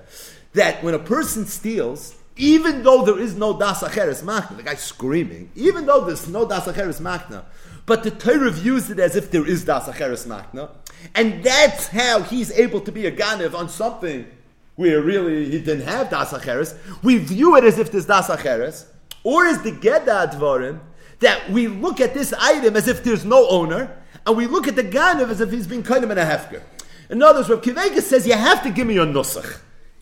that 0.53 0.83
when 0.85 0.95
a 0.95 0.99
person 0.99 1.47
steals, 1.47 2.15
even 2.37 2.85
though 2.85 3.05
there 3.05 3.19
is 3.19 3.35
no 3.35 3.59
Das 3.59 3.83
Acheres 3.83 4.23
Machna, 4.23 4.57
the 4.57 4.63
guy's 4.63 4.83
screaming, 4.83 5.51
even 5.57 5.87
though 5.87 6.05
there's 6.05 6.29
no 6.29 6.47
Das 6.47 6.67
Acheres 6.67 7.01
Machna, 7.01 7.45
but 7.85 8.05
the 8.05 8.13
Torah 8.13 8.51
views 8.51 8.91
it 8.91 9.01
as 9.01 9.17
if 9.17 9.31
there 9.33 9.47
is 9.47 9.65
Das 9.65 9.89
Acheres 9.89 10.25
Machna, 10.27 10.71
and 11.15 11.43
that's 11.43 11.89
how 11.89 12.23
he's 12.23 12.53
able 12.53 12.81
to 12.81 12.93
be 12.93 13.07
a 13.07 13.13
Ganev 13.13 13.55
on 13.55 13.69
something 13.69 14.27
where 14.77 15.03
really 15.03 15.51
he 15.51 15.59
didn't 15.59 15.87
have 15.87 16.11
Das 16.11 16.33
Acheres. 16.33 16.77
We 17.03 17.19
view 17.19 17.57
it 17.57 17.65
as 17.65 17.79
if 17.79 17.91
there's 17.91 18.07
Das 18.07 18.29
Acheres, 18.29 18.87
or 19.25 19.47
is 19.47 19.63
the 19.63 19.73
Geda 19.73 20.31
Advarim, 20.31 20.81
that 21.23 21.51
we 21.51 21.67
look 21.67 22.01
at 22.01 22.15
this 22.15 22.33
item 22.35 22.77
as 22.77 22.87
if 22.87 23.03
there's 23.03 23.25
no 23.25 23.49
owner, 23.49 23.97
and 24.27 24.37
we 24.37 24.47
look 24.47 24.69
at 24.69 24.77
the 24.77 24.85
Ganav 24.85 25.31
as 25.31 25.41
if 25.41 25.51
he's 25.51 25.67
been 25.67 25.83
kind 25.83 26.05
of 26.05 26.11
in 26.11 26.19
a 26.19 26.25
hefker. 26.25 26.63
In 27.11 27.23
other 27.23 27.41
words, 27.41 27.51
Rav 27.51 27.63
Kivega 27.63 28.01
says, 28.01 28.27
you 28.27 28.35
have 28.35 28.63
to 28.63 28.71
give 28.71 28.87
me 28.87 28.95
your 28.95 29.07
nusach. 29.07 29.59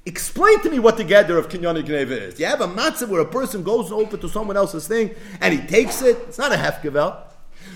Explain 0.07 0.61
to 0.63 0.71
me 0.71 0.79
what 0.79 0.97
the 0.97 1.05
gather 1.05 1.37
of 1.37 1.49
Kinyani 1.49 1.83
Gneva 1.83 2.11
is. 2.11 2.41
You 2.41 2.47
have 2.47 2.61
a 2.61 2.67
matzah 2.67 3.09
where 3.09 3.21
a 3.21 3.27
person 3.27 3.63
goes 3.63 3.93
over 3.93 4.17
to 4.17 4.29
someone 4.29 4.57
else's 4.57 4.89
thing 4.89 5.15
and 5.41 5.53
he 5.53 5.67
takes 5.67 6.03
it. 6.03 6.17
It's 6.29 6.39
not 6.39 6.53
a 6.53 6.57
hefkevel. 6.57 7.17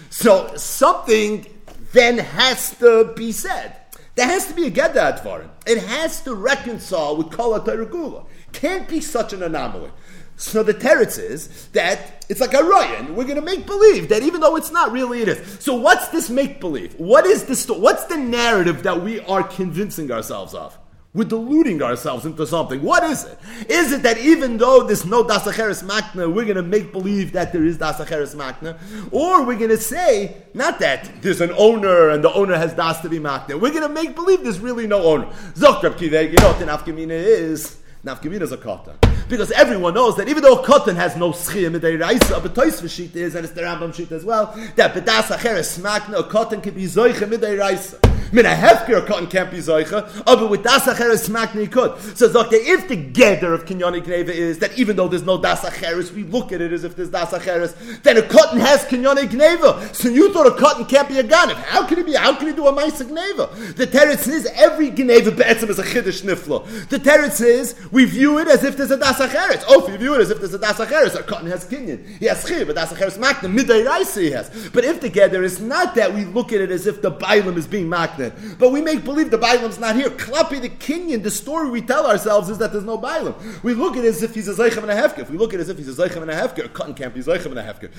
So 0.08 0.56
something 0.56 1.46
then 1.92 2.18
has 2.18 2.76
to 2.78 3.12
be 3.14 3.30
said. 3.30 3.76
There 4.14 4.26
has 4.26 4.46
to 4.46 4.54
be 4.54 4.66
a 4.66 4.70
gedda 4.70 5.20
advarim. 5.20 5.50
It 5.66 5.78
has 5.84 6.22
to 6.22 6.34
reconcile 6.34 7.16
with 7.16 7.30
kol 7.30 7.58
Gula. 7.60 8.24
Can't 8.52 8.88
be 8.88 9.00
such 9.00 9.32
an 9.32 9.42
anomaly. 9.42 9.90
So 10.36 10.62
the 10.62 10.74
teretz 10.74 11.18
is 11.18 11.68
that 11.68 12.24
it's 12.28 12.40
like 12.40 12.54
a 12.54 12.62
ryan. 12.62 13.14
We're 13.14 13.24
going 13.24 13.36
to 13.36 13.42
make 13.42 13.66
believe 13.66 14.08
that 14.08 14.22
even 14.22 14.40
though 14.40 14.56
it's 14.56 14.72
not 14.72 14.90
really 14.90 15.22
it 15.22 15.28
is. 15.28 15.58
So 15.60 15.74
what's 15.74 16.08
this 16.08 16.28
make 16.28 16.60
believe? 16.60 16.94
What 16.98 17.26
is 17.26 17.44
the 17.44 17.54
sto- 17.54 17.78
What's 17.78 18.04
the 18.06 18.16
narrative 18.16 18.82
that 18.82 19.02
we 19.02 19.20
are 19.20 19.42
convincing 19.42 20.10
ourselves 20.10 20.54
of? 20.54 20.76
We're 21.14 21.22
deluding 21.22 21.80
ourselves 21.80 22.26
into 22.26 22.44
something. 22.44 22.82
What 22.82 23.04
is 23.04 23.24
it? 23.24 23.38
Is 23.68 23.92
it 23.92 24.02
that 24.02 24.18
even 24.18 24.56
though 24.56 24.82
there's 24.82 25.06
no 25.06 25.22
dasacheres 25.22 25.84
makna, 25.84 26.26
we're 26.26 26.42
going 26.44 26.56
to 26.56 26.62
make 26.62 26.90
believe 26.90 27.30
that 27.32 27.52
there 27.52 27.64
is 27.64 27.78
dasacheres 27.78 28.34
makna, 28.34 28.76
or 29.12 29.44
we're 29.44 29.56
going 29.56 29.70
to 29.70 29.78
say 29.78 30.42
not 30.54 30.80
that 30.80 31.22
there's 31.22 31.40
an 31.40 31.52
owner 31.56 32.08
and 32.08 32.24
the 32.24 32.32
owner 32.32 32.56
has 32.56 32.74
das 32.74 33.00
to 33.02 33.08
be 33.08 33.20
makna. 33.20 33.60
We're 33.60 33.70
going 33.70 33.82
to 33.82 33.88
make 33.88 34.16
believe 34.16 34.42
there's 34.42 34.58
really 34.58 34.88
no 34.88 35.04
owner. 35.04 35.26
Kiveg, 35.26 36.32
you 36.32 36.38
know 36.38 36.50
what 36.50 36.84
afkamina 36.84 37.10
is? 37.10 37.76
Nafkamina 38.04 38.42
is 38.42 38.52
a 38.52 38.58
cotton. 38.58 38.98
Because 39.30 39.50
everyone 39.52 39.94
knows 39.94 40.16
that 40.18 40.28
even 40.28 40.42
though 40.42 40.58
cotton 40.58 40.94
has 40.94 41.16
no 41.16 41.30
schiyah 41.30 41.74
midayraisa, 41.74 42.42
but 42.42 42.54
Toysva 42.54 42.90
sheet 42.90 43.16
is, 43.16 43.34
and 43.34 43.46
it's 43.46 43.54
the 43.54 43.62
Rambam 43.62 43.94
sheet 43.94 44.12
as 44.12 44.26
well, 44.26 44.52
that 44.76 44.92
bedas 44.92 45.34
acheres 45.34 45.78
smakna, 45.78 46.18
a 46.18 46.22
cotton 46.24 46.60
can 46.60 46.74
be 46.74 46.84
zoicha 46.84 47.26
midayraisa. 47.26 48.13
Min 48.34 48.46
a 48.46 48.48
hefker 48.48 49.06
cotton 49.06 49.28
can't 49.28 49.48
be 49.48 49.58
zoicha, 49.58 50.24
but 50.24 50.50
with 50.50 50.64
das 50.64 50.82
acheres 50.86 51.28
smakna 51.28 51.60
he 51.60 51.68
could. 51.68 51.96
So 52.18 52.26
okay, 52.40 52.56
if 52.56 52.88
the 52.88 52.96
gather 52.96 53.54
of 53.54 53.64
kinyani 53.64 54.02
gneva 54.02 54.30
is 54.30 54.58
that 54.58 54.76
even 54.76 54.96
though 54.96 55.06
there's 55.06 55.22
no 55.22 55.40
das 55.40 55.60
acheres, 55.60 56.12
we 56.12 56.24
look 56.24 56.50
at 56.50 56.60
it 56.60 56.72
as 56.72 56.82
if 56.82 56.96
there's 56.96 57.10
das 57.10 57.30
acheres, 57.30 57.76
then 58.02 58.16
a 58.16 58.22
cotton 58.22 58.58
has 58.58 58.84
kinyani 58.86 59.28
gneva. 59.28 59.94
So 59.94 60.08
you 60.08 60.32
thought 60.32 60.48
a 60.48 60.60
cotton 60.60 60.84
can't 60.86 61.08
be 61.08 61.20
a 61.20 61.22
ganif. 61.22 61.54
How 61.54 61.86
can 61.86 62.00
it 62.00 62.06
be? 62.06 62.14
How 62.14 62.34
can 62.34 62.48
he 62.48 62.54
do 62.54 62.66
a 62.66 62.72
maisa 62.72 63.04
gneva? 63.04 63.76
The 63.76 63.86
teretz 63.86 64.26
is 64.26 64.46
every 64.56 64.90
gneva 64.90 65.36
be'etzim 65.36 65.70
is 65.70 65.78
a 65.78 65.84
chiddush 65.84 66.22
nifla. 66.24 66.88
The 66.88 66.98
teretz 66.98 67.40
is 67.40 67.76
we 67.92 68.04
view 68.04 68.38
it 68.38 68.48
as 68.48 68.64
if 68.64 68.76
there's 68.76 68.90
a 68.90 68.96
das 68.96 69.20
acheres. 69.20 69.62
Oh, 69.68 69.86
if 69.86 69.92
you 69.92 69.98
view 69.98 70.14
it 70.16 70.20
as 70.22 70.32
if 70.32 70.40
there's 70.40 70.54
a 70.54 70.58
das 70.58 70.78
acheres, 70.78 71.14
a 71.14 71.22
cotton 71.22 71.48
has 71.50 71.64
kinyan. 71.66 72.04
He 72.18 72.26
has 72.26 72.44
chiv, 72.44 72.66
but 72.66 72.74
das 72.74 72.92
acheres 72.92 73.16
makna, 73.16 73.48
midday 73.48 73.84
he 74.20 74.30
has. 74.32 74.70
But 74.70 74.82
if 74.82 75.00
the 75.00 75.08
gather 75.08 75.44
is 75.44 75.60
not 75.60 75.94
that, 75.94 76.12
we 76.12 76.24
look 76.24 76.52
at 76.52 76.60
it 76.60 76.72
as 76.72 76.88
if 76.88 77.00
the 77.00 77.12
bailam 77.12 77.56
is 77.56 77.68
being 77.68 77.86
makna. 77.88 78.23
But 78.58 78.70
we 78.70 78.80
make 78.80 79.04
believe 79.04 79.30
the 79.30 79.38
bailam's 79.38 79.78
not 79.78 79.96
here. 79.96 80.10
Klapi 80.10 80.60
the 80.60 80.68
kinyan, 80.68 81.22
the 81.22 81.30
story 81.30 81.70
we 81.70 81.82
tell 81.82 82.06
ourselves 82.06 82.48
is 82.48 82.58
that 82.58 82.72
there's 82.72 82.84
no 82.84 82.98
bailam. 82.98 83.34
We 83.62 83.74
look 83.74 83.96
at 83.96 84.04
it 84.04 84.08
as 84.08 84.22
if 84.22 84.34
he's 84.34 84.48
a 84.48 84.54
zeichem 84.54 84.82
and 84.82 84.90
a 84.90 84.94
hefker. 84.94 85.20
If 85.20 85.30
we 85.30 85.38
look 85.38 85.54
at 85.54 85.60
it 85.60 85.62
as 85.62 85.68
if 85.68 85.78
he's 85.78 85.98
a 85.98 86.08
zeichem 86.08 86.22
and 86.22 86.30
a 86.30 86.34
hefker, 86.34 86.64
a 86.64 86.68
cotton 86.68 86.94
can't 86.94 87.14
be 87.14 87.20
zeichem 87.20 87.46
and 87.46 87.58
a 87.58 87.62
hefker. 87.62 87.90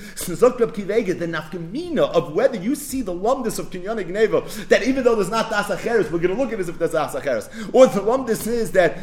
The 1.16 1.26
nafkamina 1.26 2.10
of 2.10 2.34
whether 2.34 2.56
you 2.56 2.74
see 2.74 3.02
the 3.02 3.12
lumdis 3.12 3.58
of 3.58 3.70
kinyan 3.70 4.04
gneva, 4.04 4.68
that 4.68 4.82
even 4.84 5.04
though 5.04 5.14
there's 5.14 5.30
not 5.30 5.50
das 5.50 5.66
acheres, 5.66 6.10
we're 6.10 6.18
going 6.18 6.34
to 6.34 6.40
look 6.40 6.52
at 6.52 6.54
it 6.54 6.60
as 6.60 6.68
if 6.68 6.78
there's 6.78 6.92
das 6.92 7.14
acheres. 7.14 7.48
Or 7.74 7.86
the 7.86 8.00
lumdis 8.00 8.46
is 8.46 8.72
that 8.72 8.98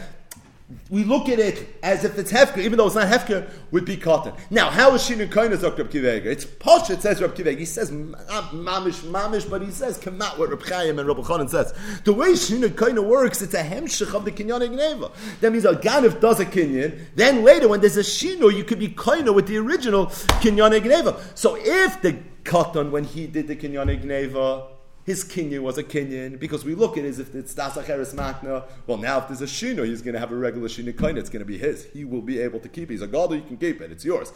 we 0.89 1.03
look 1.03 1.29
at 1.29 1.39
it 1.39 1.77
as 1.81 2.03
if 2.03 2.17
it's 2.17 2.31
hefker, 2.31 2.59
even 2.59 2.77
though 2.77 2.87
it's 2.87 2.95
not 2.95 3.07
hefker, 3.07 3.49
would 3.71 3.85
be 3.85 3.97
cotton. 3.97 4.33
Now, 4.49 4.69
how 4.69 4.93
is 4.95 5.01
Shinu 5.01 5.27
Koina 5.27 5.57
Zok 5.57 5.77
Rab 5.77 5.89
Kivega? 5.89 6.25
It's 6.25 6.45
posh, 6.45 6.89
it 6.89 7.01
says 7.01 7.21
Rab 7.21 7.35
Kivega. 7.35 7.57
He 7.57 7.65
says 7.65 7.91
mamish, 7.91 9.01
mamish, 9.11 9.49
but 9.49 9.61
he 9.61 9.71
says 9.71 9.97
kamat 9.97 10.37
what 10.37 10.49
Rab 10.49 10.63
Chaim 10.63 10.99
and 10.99 11.07
Rab 11.07 11.17
Chanan 11.17 11.49
says. 11.49 11.73
The 12.03 12.13
way 12.13 12.31
Shinu 12.31 12.69
Koina 12.69 13.03
works, 13.03 13.41
it's 13.41 13.53
a 13.53 13.63
hemshich 13.63 14.13
of 14.13 14.25
the 14.25 14.31
Kinyan 14.31 14.61
Gneva. 14.69 15.11
That 15.41 15.51
means 15.51 15.65
a 15.65 15.73
Ganif 15.73 16.19
does 16.19 16.39
a 16.39 16.45
Kinyan, 16.45 16.99
then 17.15 17.43
later 17.43 17.67
when 17.67 17.81
there's 17.81 17.97
a 17.97 18.01
Shinu, 18.01 18.55
you 18.55 18.63
could 18.63 18.79
be 18.79 18.89
Koina 18.89 19.33
with 19.33 19.47
the 19.47 19.57
original 19.57 20.07
Kinyan 20.41 20.79
Gneva. 20.81 21.19
So 21.35 21.57
if 21.57 22.01
the 22.01 22.17
cotton, 22.43 22.91
when 22.91 23.03
he 23.03 23.27
did 23.27 23.47
the 23.47 23.55
Kinyan 23.55 24.03
Gneva, 24.03 24.72
his 25.05 25.25
kinyan 25.25 25.61
was 25.61 25.77
a 25.77 25.83
kinyan 25.83 26.39
because 26.39 26.63
we 26.63 26.75
look 26.75 26.97
at 26.97 27.03
it 27.03 27.09
as 27.09 27.19
if 27.19 27.35
it's 27.35 27.53
das 27.53 27.75
acheres 27.75 28.13
makna. 28.13 28.63
Well, 28.87 28.97
now 28.97 29.19
if 29.19 29.27
there's 29.27 29.41
a 29.41 29.45
shino, 29.45 29.85
he's 29.85 30.01
going 30.01 30.13
to 30.13 30.19
have 30.19 30.31
a 30.31 30.35
regular 30.35 30.69
shino 30.69 30.97
coin. 30.97 31.17
It's 31.17 31.29
going 31.29 31.41
to 31.41 31.45
be 31.45 31.57
his. 31.57 31.85
He 31.85 32.05
will 32.05 32.21
be 32.21 32.39
able 32.39 32.59
to 32.61 32.69
keep 32.69 32.89
it. 32.89 32.93
He's 32.93 33.01
a 33.01 33.07
god, 33.07 33.31
you 33.33 33.41
can 33.41 33.57
keep 33.57 33.81
it. 33.81 33.91
It's 33.91 34.05
yours. 34.05 34.31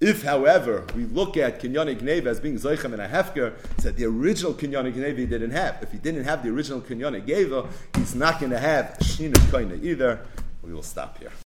If, 0.00 0.22
however, 0.22 0.84
we 0.96 1.04
look 1.04 1.36
at 1.36 1.60
kinyan 1.60 2.00
gneva 2.00 2.26
as 2.26 2.40
being 2.40 2.56
zoichem 2.56 2.92
and 2.92 3.02
a 3.02 3.08
hefker, 3.08 3.54
that 3.78 3.96
the 3.96 4.04
original 4.04 4.54
kinyan 4.54 4.92
gneva 4.92 5.18
he 5.18 5.26
didn't 5.26 5.52
have. 5.52 5.82
If 5.82 5.92
he 5.92 5.98
didn't 5.98 6.24
have 6.24 6.44
the 6.44 6.50
original 6.50 6.80
kinyan 6.80 7.24
gneva, 7.26 7.68
he's 7.96 8.14
not 8.14 8.38
going 8.38 8.50
to 8.50 8.58
have 8.58 8.96
shino 9.00 9.36
coin 9.50 9.80
either. 9.82 10.24
We 10.62 10.72
will 10.72 10.82
stop 10.82 11.18
here. 11.18 11.32